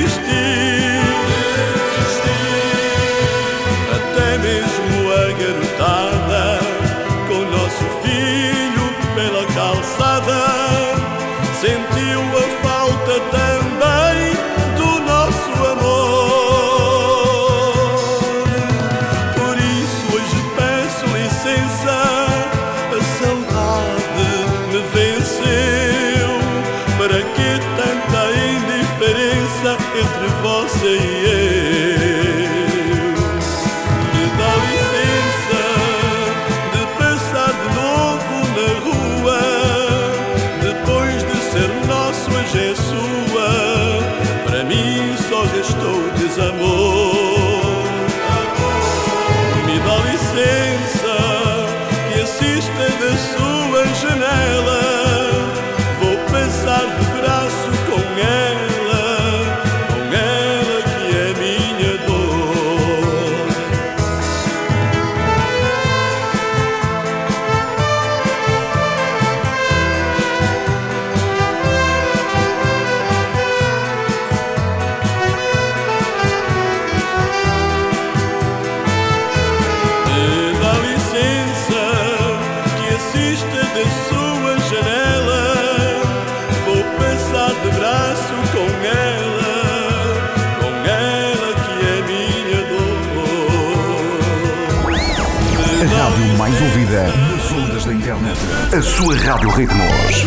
A 98.79 98.81
sua 98.81 99.13
Rádio 99.13 99.49
Ritmos. 99.49 100.25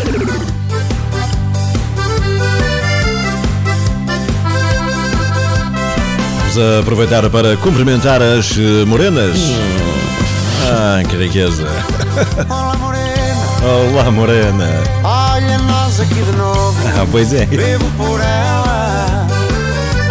Vamos 6.53 6.79
aproveitar 6.79 7.27
para 7.31 7.57
cumprimentar 7.57 8.21
as 8.21 8.51
eh, 8.55 8.85
morenas. 8.85 9.39
Ah, 10.71 11.01
que 11.09 11.15
riqueza. 11.15 11.65
Olá, 12.47 12.75
morena. 12.75 13.91
Olá, 13.91 14.11
morena. 14.11 14.69
Olha 15.03 15.57
nós 15.57 15.99
aqui 15.99 16.13
de 16.13 16.31
novo. 16.33 16.77
Ah, 16.89 17.07
pois 17.09 17.33
é. 17.33 17.47
Bebo 17.47 17.85
por 17.97 18.19
ela. 18.19 19.27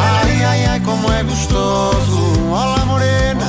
Ai, 0.00 0.44
ai, 0.44 0.64
ai, 0.64 0.80
como 0.80 1.12
é 1.12 1.22
gostoso. 1.22 2.40
Olá, 2.50 2.84
morena. 2.86 3.46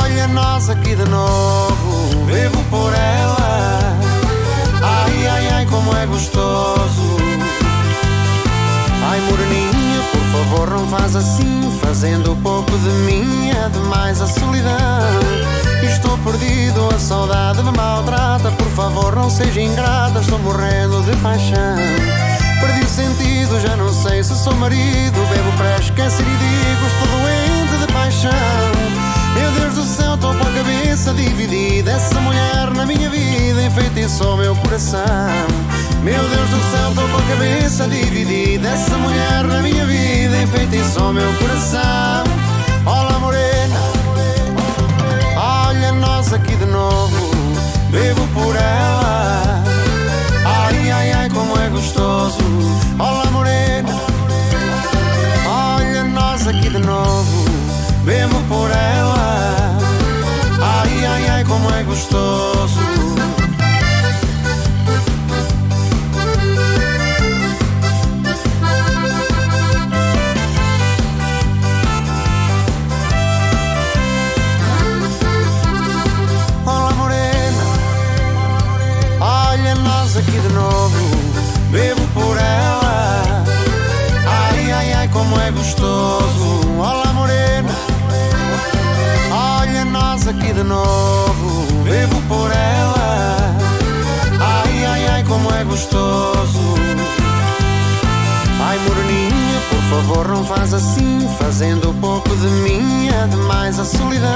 Olha 0.00 0.26
nós 0.28 0.70
aqui 0.70 0.96
de 0.96 1.04
novo. 1.10 1.41
Por 2.72 2.94
ela. 2.94 3.98
Ai, 4.82 5.26
ai, 5.26 5.48
ai, 5.48 5.66
como 5.66 5.94
é 5.94 6.06
gostoso. 6.06 7.18
Ai, 9.10 9.20
moreninha, 9.20 10.02
por 10.10 10.22
favor, 10.32 10.70
não 10.70 10.88
faz 10.88 11.14
assim. 11.14 11.78
Fazendo 11.82 12.34
pouco 12.42 12.70
de 12.70 12.88
mim 13.04 13.50
é 13.50 13.68
demais 13.68 14.22
a 14.22 14.26
solidão. 14.26 14.72
Estou 15.82 16.16
perdido, 16.16 16.88
a 16.94 16.98
saudade 16.98 17.62
me 17.62 17.72
maltrata. 17.76 18.50
Por 18.52 18.68
favor, 18.68 19.16
não 19.16 19.28
seja 19.28 19.60
ingrata, 19.60 20.20
estou 20.20 20.38
morrendo 20.38 21.02
de 21.02 21.14
paixão. 21.16 21.76
Perdi 22.58 22.84
o 22.84 22.88
sentido, 22.88 23.60
já 23.60 23.76
não 23.76 23.92
sei 23.92 24.24
se 24.24 24.34
sou 24.34 24.54
marido. 24.54 25.28
Bebo 25.28 25.52
para 25.58 25.76
esquecer 25.78 26.24
e 26.24 26.36
digo: 26.36 26.86
estou 26.86 27.18
doente 27.18 27.86
de 27.86 27.92
paixão. 27.92 29.01
Meu 29.34 29.50
Deus 29.52 29.74
do 29.74 29.84
céu, 29.84 30.14
estou 30.14 30.34
com 30.34 30.42
a 30.42 30.52
cabeça 30.52 31.12
dividida. 31.14 31.92
Essa 31.92 32.20
mulher 32.20 32.70
na 32.74 32.84
minha 32.86 33.08
vida 33.08 33.62
enfeitiçou 33.64 34.36
meu 34.36 34.54
coração. 34.56 35.00
Meu 36.02 36.22
Deus 36.28 36.50
do 36.50 36.60
céu, 36.70 36.88
estou 36.90 37.08
com 37.08 37.16
a 37.16 37.22
cabeça 37.22 37.86
dividida. 37.88 38.68
Essa 38.68 38.96
mulher 38.98 39.44
na 39.44 39.62
minha 39.62 39.84
vida 39.86 40.42
enfeitiçou 40.42 41.12
meu 41.12 41.32
coração. 41.34 42.24
Olá, 42.84 43.18
morena. 43.20 43.80
Olha 45.36 45.92
nós 45.92 46.32
aqui 46.32 46.54
de 46.56 46.66
novo. 46.66 47.16
Bebo 47.90 48.26
por 48.34 48.56
ela. 48.56 49.62
Ai, 50.44 50.90
ai, 50.90 51.12
ai, 51.12 51.30
como 51.30 51.58
é 51.58 51.68
gostoso. 51.68 52.38
Olá, 52.98 53.26
morena. 53.30 53.94
Olha 55.46 56.04
nós 56.04 56.46
aqui 56.46 56.68
de 56.68 56.78
novo. 56.78 57.51
Bebo 58.04 58.40
por 58.48 58.70
ela. 58.70 59.78
Ai, 60.60 61.06
ai, 61.06 61.28
ai, 61.28 61.44
como 61.44 61.70
é 61.72 61.82
gostoso. 61.84 63.01
Aqui 90.32 90.52
de 90.52 90.62
novo. 90.62 91.66
Bebo 91.84 92.20
por 92.28 92.50
ela. 92.50 93.56
Ai, 94.40 94.84
ai, 94.84 95.06
ai, 95.08 95.24
como 95.24 95.52
é 95.52 95.64
gostoso. 95.64 96.74
Ai, 98.60 98.78
moreninha, 98.78 99.60
por 99.70 99.82
favor, 99.90 100.28
não 100.28 100.44
faz 100.44 100.72
assim. 100.72 101.28
Fazendo 101.38 101.94
pouco 102.00 102.28
de 102.36 102.46
mim 102.46 103.08
é 103.08 103.26
demais 103.28 103.78
a 103.78 103.84
solidão. 103.84 104.32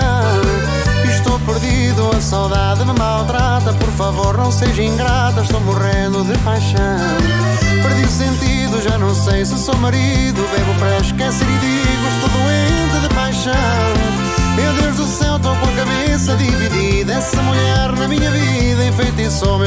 Estou 1.09 1.39
perdido, 1.41 2.11
a 2.17 2.21
saudade 2.21 2.85
me 2.85 2.93
maltrata. 2.99 3.73
Por 3.73 3.91
favor, 3.93 4.37
não 4.37 4.53
seja 4.53 4.83
ingrata, 4.83 5.41
estou 5.41 5.61
morrendo 5.61 6.25
de 6.25 6.37
paixão. 6.39 7.17
Perdi 7.83 8.05
o 8.05 8.11
sentido, 8.11 8.83
já 8.83 8.99
não 8.99 9.15
sei 9.15 9.45
se 9.45 9.57
sou 9.59 9.77
marido. 9.77 10.47
Bebo 10.51 10.75
para 10.79 11.01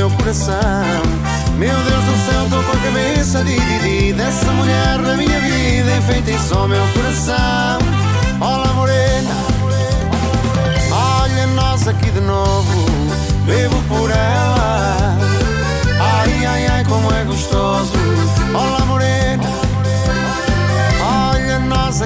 meu 0.10 0.18
coração. 0.18 0.56
Meu 1.58 1.76
Deus 1.76 2.04
do 2.06 2.32
céu, 2.32 2.44
estou 2.44 2.64
com 2.64 2.72
a 2.72 2.78
cabeça 2.78 3.44
dividida. 3.44 4.24
Essa 4.24 4.52
mulher 4.52 4.98
na 5.00 5.16
minha 5.16 5.40
vida 5.40 5.98
enfeitiçou 5.98 6.68
meu 6.68 6.86
coração. 6.94 7.80
Olá, 8.40 8.74
morena. 8.74 9.32
Olha 10.92 11.48
nós 11.48 11.88
aqui 11.88 12.10
de 12.12 12.22
novo. 12.22 12.86
Bebo 13.46 13.82
por 13.84 14.10
ela. 14.10 15.18
Ai, 16.00 16.46
ai, 16.46 16.68
ai, 16.68 16.84
como 16.86 17.12
é 17.14 17.24
gostoso. 17.24 18.09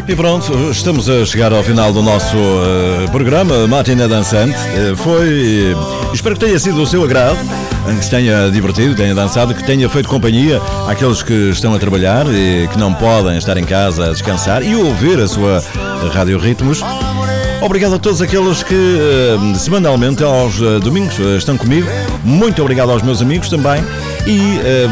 E 0.08 0.16
pronto, 0.16 0.72
estamos 0.72 1.10
a 1.10 1.26
chegar 1.26 1.52
ao 1.52 1.62
final 1.62 1.92
do 1.92 2.02
nosso 2.02 2.38
eh, 2.38 3.06
programa 3.12 3.68
Matina 3.68 4.08
Dançante. 4.08 4.56
Eh, 4.56 4.96
foi. 4.96 5.76
Espero 6.14 6.36
que 6.36 6.46
tenha 6.46 6.58
sido 6.58 6.78
do 6.78 6.86
seu 6.86 7.04
agrado, 7.04 7.38
eh, 7.90 7.94
que 7.94 8.06
se 8.06 8.10
tenha 8.10 8.50
divertido, 8.50 8.96
tenha 8.96 9.14
dançado, 9.14 9.54
que 9.54 9.62
tenha 9.62 9.90
feito 9.90 10.08
companhia 10.08 10.62
àqueles 10.88 11.22
que 11.22 11.50
estão 11.50 11.76
a 11.76 11.80
trabalhar 11.80 12.26
e 12.28 12.66
que 12.72 12.78
não 12.80 12.94
podem 12.94 13.38
estar 13.38 13.58
em 13.58 13.66
casa 13.66 14.06
a 14.06 14.12
descansar 14.12 14.64
e 14.64 14.74
ouvir 14.74 15.20
a 15.20 15.28
sua 15.28 15.62
Rádio 16.14 16.40
Ritmos. 16.40 16.82
Obrigado 17.62 17.96
a 17.96 18.00
todos 18.00 18.22
aqueles 18.22 18.64
que 18.64 18.74
eh, 18.74 19.58
semanalmente 19.58 20.24
aos 20.24 20.60
domingos 20.82 21.20
estão 21.38 21.58
comigo. 21.58 21.90
Muito 22.24 22.62
obrigado 22.62 22.90
aos 22.90 23.02
meus 23.02 23.22
amigos 23.22 23.50
também. 23.50 23.84
E 24.26 24.60
eh, 24.64 24.88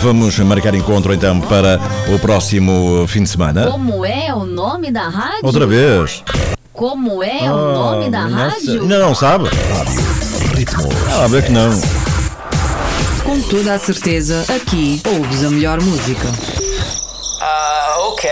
vamos 0.00 0.38
marcar 0.38 0.74
encontro 0.74 1.12
então 1.12 1.40
para 1.40 1.78
o 2.14 2.18
próximo 2.18 3.04
fim 3.06 3.22
de 3.22 3.28
semana. 3.28 3.66
Como 3.70 4.04
é 4.04 4.32
o 4.34 4.46
nome 4.46 4.90
da 4.90 5.08
rádio? 5.08 5.40
Outra 5.44 5.66
vez. 5.66 6.22
Como 6.72 7.22
é 7.22 7.42
o 7.50 7.54
Ah, 7.54 7.72
nome 7.74 8.10
da 8.10 8.22
não 8.26 8.38
rádio? 8.38 8.80
Ainda 8.82 8.98
não 8.98 9.14
sabe? 9.14 9.44
Ah, 11.10 11.26
vê 11.28 11.42
que 11.42 11.52
não. 11.52 11.70
Com 13.24 13.40
toda 13.42 13.74
a 13.74 13.78
certeza, 13.78 14.42
aqui 14.48 15.02
ouves 15.06 15.44
a 15.44 15.50
melhor 15.50 15.80
música. 15.80 16.28
Ah, 17.40 17.96
ok. 18.08 18.30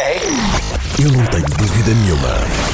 Eu 0.99 1.12
não 1.12 1.24
tenho 1.26 1.45
dúvida 1.59 1.91
nenhuma. 1.95 2.70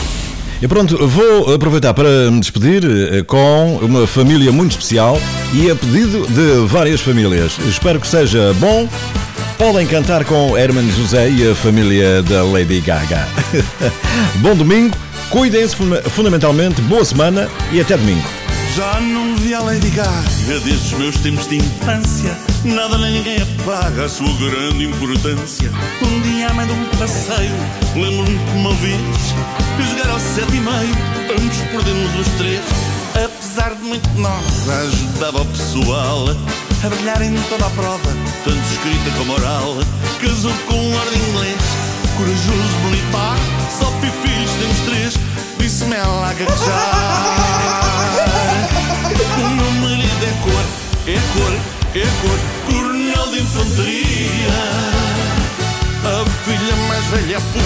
E 0.60 0.66
pronto, 0.66 1.06
vou 1.06 1.52
aproveitar 1.54 1.92
para 1.92 2.30
me 2.30 2.40
despedir 2.40 2.82
eh, 2.84 3.22
com 3.22 3.76
uma 3.82 4.06
família 4.06 4.50
muito 4.50 4.72
especial 4.72 5.20
e 5.52 5.70
a 5.70 5.76
pedido 5.76 6.26
de 6.28 6.66
várias 6.66 7.00
famílias. 7.00 7.58
Espero 7.68 8.00
que 8.00 8.06
seja 8.06 8.54
bom. 8.54 8.88
Podem 9.58 9.86
cantar 9.86 10.24
com 10.24 10.56
Herman 10.56 10.90
José 10.92 11.28
e 11.30 11.50
a 11.50 11.54
família 11.54 12.22
da 12.22 12.42
Lady 12.42 12.80
Gaga. 12.80 13.26
bom 14.40 14.54
domingo, 14.54 14.96
cuidem-se 15.30 15.76
funda- 15.76 16.02
fundamentalmente, 16.02 16.80
boa 16.82 17.04
semana 17.04 17.48
e 17.72 17.80
até 17.80 17.96
domingo. 17.96 18.26
Já 18.76 19.00
não 19.00 19.34
vi 19.36 19.54
a 19.54 19.60
Lady 19.60 19.88
Gaga 19.88 20.22
desde 20.46 20.70
os 20.70 20.92
meus 20.92 21.16
tempos 21.16 21.48
de 21.48 21.56
infância. 21.56 22.36
Nada 22.62 22.98
nem 22.98 23.12
ninguém 23.12 23.38
apaga 23.40 24.04
a 24.04 24.08
sua 24.08 24.30
grande 24.34 24.84
importância. 24.84 25.72
Um 26.02 26.20
dia, 26.20 26.48
à 26.48 26.52
mãe 26.52 26.66
de 26.66 26.72
um 26.74 26.84
passeio, 26.98 27.54
lembro-me 27.94 28.38
que 28.38 28.50
uma 28.54 28.74
vez 28.74 29.00
jogar 29.88 30.10
ao 30.12 30.20
sete 30.20 30.56
e 30.56 30.60
meio. 30.60 30.94
Ambos 31.40 31.56
perdemos 31.70 32.20
os 32.20 32.28
três. 32.36 32.60
Apesar 33.14 33.74
de 33.76 33.82
muito 33.82 34.10
nova, 34.18 34.74
ajudava 34.82 35.40
o 35.40 35.46
pessoal 35.46 36.26
a 36.84 36.88
brilhar 36.90 37.22
em 37.22 37.34
toda 37.48 37.64
a 37.64 37.70
prova, 37.70 38.10
tanto 38.44 38.58
escrita 38.58 39.10
como 39.16 39.32
oral. 39.32 39.74
Casou 40.20 40.52
com 40.68 40.74
um 40.74 40.98
ar 40.98 41.06
de 41.06 41.30
inglês, 41.30 41.62
corajoso, 42.18 42.78
militar. 42.84 43.38
Só 43.70 43.86
fui 44.00 44.10
filhos, 44.22 44.50
temos 44.60 44.78
três. 44.80 45.14
Disse-me 45.58 45.94
ela 45.96 46.28
a 46.28 46.34
gaguejar. 46.34 47.85
Cor, 51.36 51.52
é 51.94 52.06
cor, 52.20 52.38
coronel 52.66 53.26
de 53.30 53.38
infantaria. 53.40 54.58
A 56.04 56.24
filha 56.44 56.76
mais 56.88 57.04
velha 57.06 57.36
é 57.36 57.40
pu, 57.40 57.64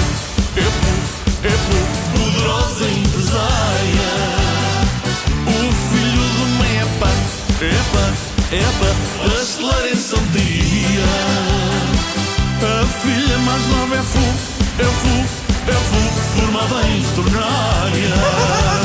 é 0.56 0.68
pu, 0.80 0.92
é 1.44 1.54
pu, 1.66 1.78
poderosa 2.12 2.84
empresária. 2.88 4.12
O 5.46 5.58
filho 5.88 6.24
do 6.36 6.44
meio 6.58 6.80
é 6.80 6.86
pá, 6.98 7.12
é 7.60 7.80
pá, 7.92 8.06
é 8.52 8.66
pá, 8.78 8.90
acelera 9.40 9.88
em. 9.90 11.08
A 12.62 12.86
filha 13.02 13.38
mais 13.38 13.66
nova 13.68 13.94
é 13.96 14.02
fu, 14.02 14.24
é 14.78 14.84
fu, 14.84 15.14
é 15.68 15.72
fu, 15.72 16.00
formada 16.36 16.78
em 16.86 17.00
veterinária. 17.00 18.79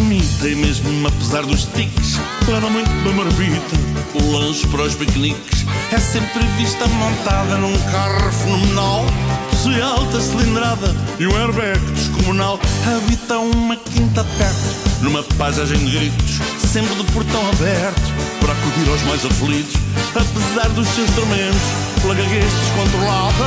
Bonita 0.00 0.48
e 0.48 0.54
mesmo 0.54 1.06
apesar 1.06 1.42
dos 1.42 1.64
tiques 1.66 2.18
Leva 2.48 2.70
muito 2.70 2.88
da 3.04 3.12
marmita, 3.12 3.76
o 4.14 4.32
lanche 4.32 4.66
para 4.68 4.82
os 4.82 4.94
piqueniques 4.94 5.66
É 5.92 5.98
sempre 5.98 6.42
vista 6.56 6.86
montada 6.86 7.56
num 7.56 7.76
carro 7.90 8.32
fenomenal. 8.32 9.04
Possui 9.50 9.80
alta 9.80 10.20
cilindrada 10.20 10.94
e 11.18 11.26
um 11.26 11.36
airbag 11.36 11.78
descomunal 11.92 12.58
Habita 12.86 13.38
uma 13.38 13.76
quinta 13.76 14.24
perto, 14.38 15.02
numa 15.02 15.22
paisagem 15.22 15.78
de 15.78 15.90
gritos 15.90 16.40
Sempre 16.58 16.94
de 16.94 17.04
portão 17.12 17.40
aberto, 17.50 18.00
para 18.40 18.52
acudir 18.52 18.88
aos 18.90 19.02
mais 19.02 19.24
aflitos. 19.26 19.74
Apesar 20.14 20.68
dos 20.70 20.88
seus 20.88 21.10
tormentos, 21.10 21.60
pela 22.00 22.14
gaguez 22.14 22.44
descontrolada 22.44 23.44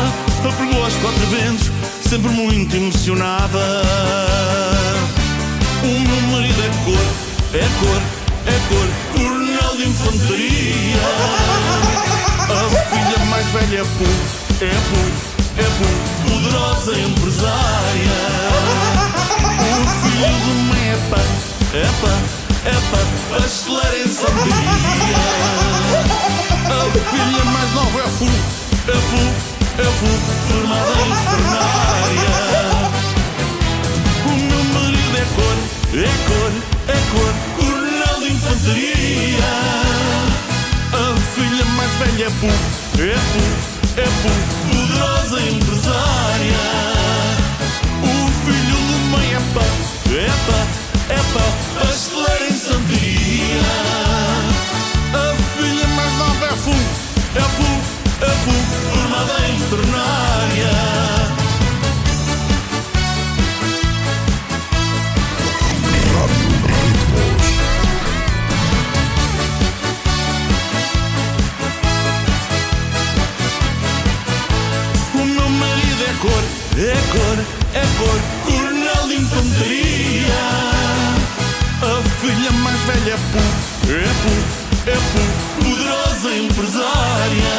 Apregou 0.48 0.84
aos 0.84 0.94
quatro 0.96 1.26
ventos, 1.28 1.72
sempre 2.10 2.30
muito 2.30 2.76
emocionada 2.76 3.60
o 5.88 6.22
marido 6.32 6.62
é 6.62 6.70
cor, 6.86 7.06
é 7.54 7.68
cor, 7.80 8.02
é 8.48 8.58
cor, 8.70 8.88
coronel 9.14 9.76
de 9.76 9.84
infantaria. 9.90 11.04
A 12.44 12.52
filha 12.90 13.20
mais 13.26 13.46
velha 13.48 13.80
é 13.80 13.84
pu, 13.84 14.08
é 14.62 14.74
pu, 14.90 15.02
é 15.58 15.68
pu, 15.78 15.88
poderosa 16.30 16.94
empresária. 17.00 18.18
O 19.60 19.84
filho 20.02 20.38
do 20.46 20.54
meio 20.74 20.94
é 20.94 20.98
pá, 21.10 21.22
é 21.74 21.88
pá, 22.02 22.16
é 22.66 22.76
pá, 22.92 23.02
acelera 23.44 23.98
em 23.98 24.08
santaria. 24.08 24.54
A 26.66 26.78
filha 27.10 27.44
mais 27.46 27.70
nova 27.74 28.00
é 28.00 28.08
fu, 28.08 28.26
é 28.88 28.96
fu, 28.96 29.22
é 29.80 29.84
fu, 29.84 30.10
formada 30.48 30.92
em 30.92 31.12
veterinária. 31.14 32.73
É 35.96 36.10
cor, 36.28 36.52
é 36.88 36.98
cor, 37.12 37.34
coronel 37.56 38.20
de 38.22 38.34
infantaria. 38.34 39.52
A 40.92 41.16
filha 41.36 41.66
mais 41.66 41.92
velha 41.92 42.26
é 42.26 42.30
pu, 42.30 42.48
é 43.00 43.16
pu, 43.32 43.44
é 44.02 44.08
pu, 44.22 44.32
poderosa 44.70 45.40
empresária. 45.42 46.66
O 48.02 48.14
filho 48.44 48.80
do 48.88 48.98
meio 49.16 49.38
é 49.38 49.42
pá, 49.54 49.68
é 50.10 50.32
pá, 50.48 50.62
é 51.14 51.22
pá, 51.32 51.46
acelera 51.88 52.48
em 52.48 52.58
santaria. 52.58 53.72
A 55.14 55.16
filha 55.58 55.88
mais 55.90 56.14
nova 56.18 56.46
é 56.46 56.56
fu, 56.56 56.76
é 57.36 57.42
fu, 57.42 57.70
é 58.20 58.30
fu, 58.30 58.54
formada 58.90 59.36
em 59.48 59.58
veterinária. 59.60 60.33
É 77.16 77.84
cor, 78.00 78.20
coronel 78.44 79.08
de 79.08 79.16
infantaria. 79.16 80.44
A 81.82 82.10
filha 82.20 82.52
mais 82.52 82.80
velha 82.82 83.14
é 83.14 83.18
pu, 83.32 83.44
é 83.90 84.10
pu, 84.24 84.34
é 84.90 84.96
pu, 84.96 85.22
poderosa 85.64 86.30
empresária. 86.36 87.58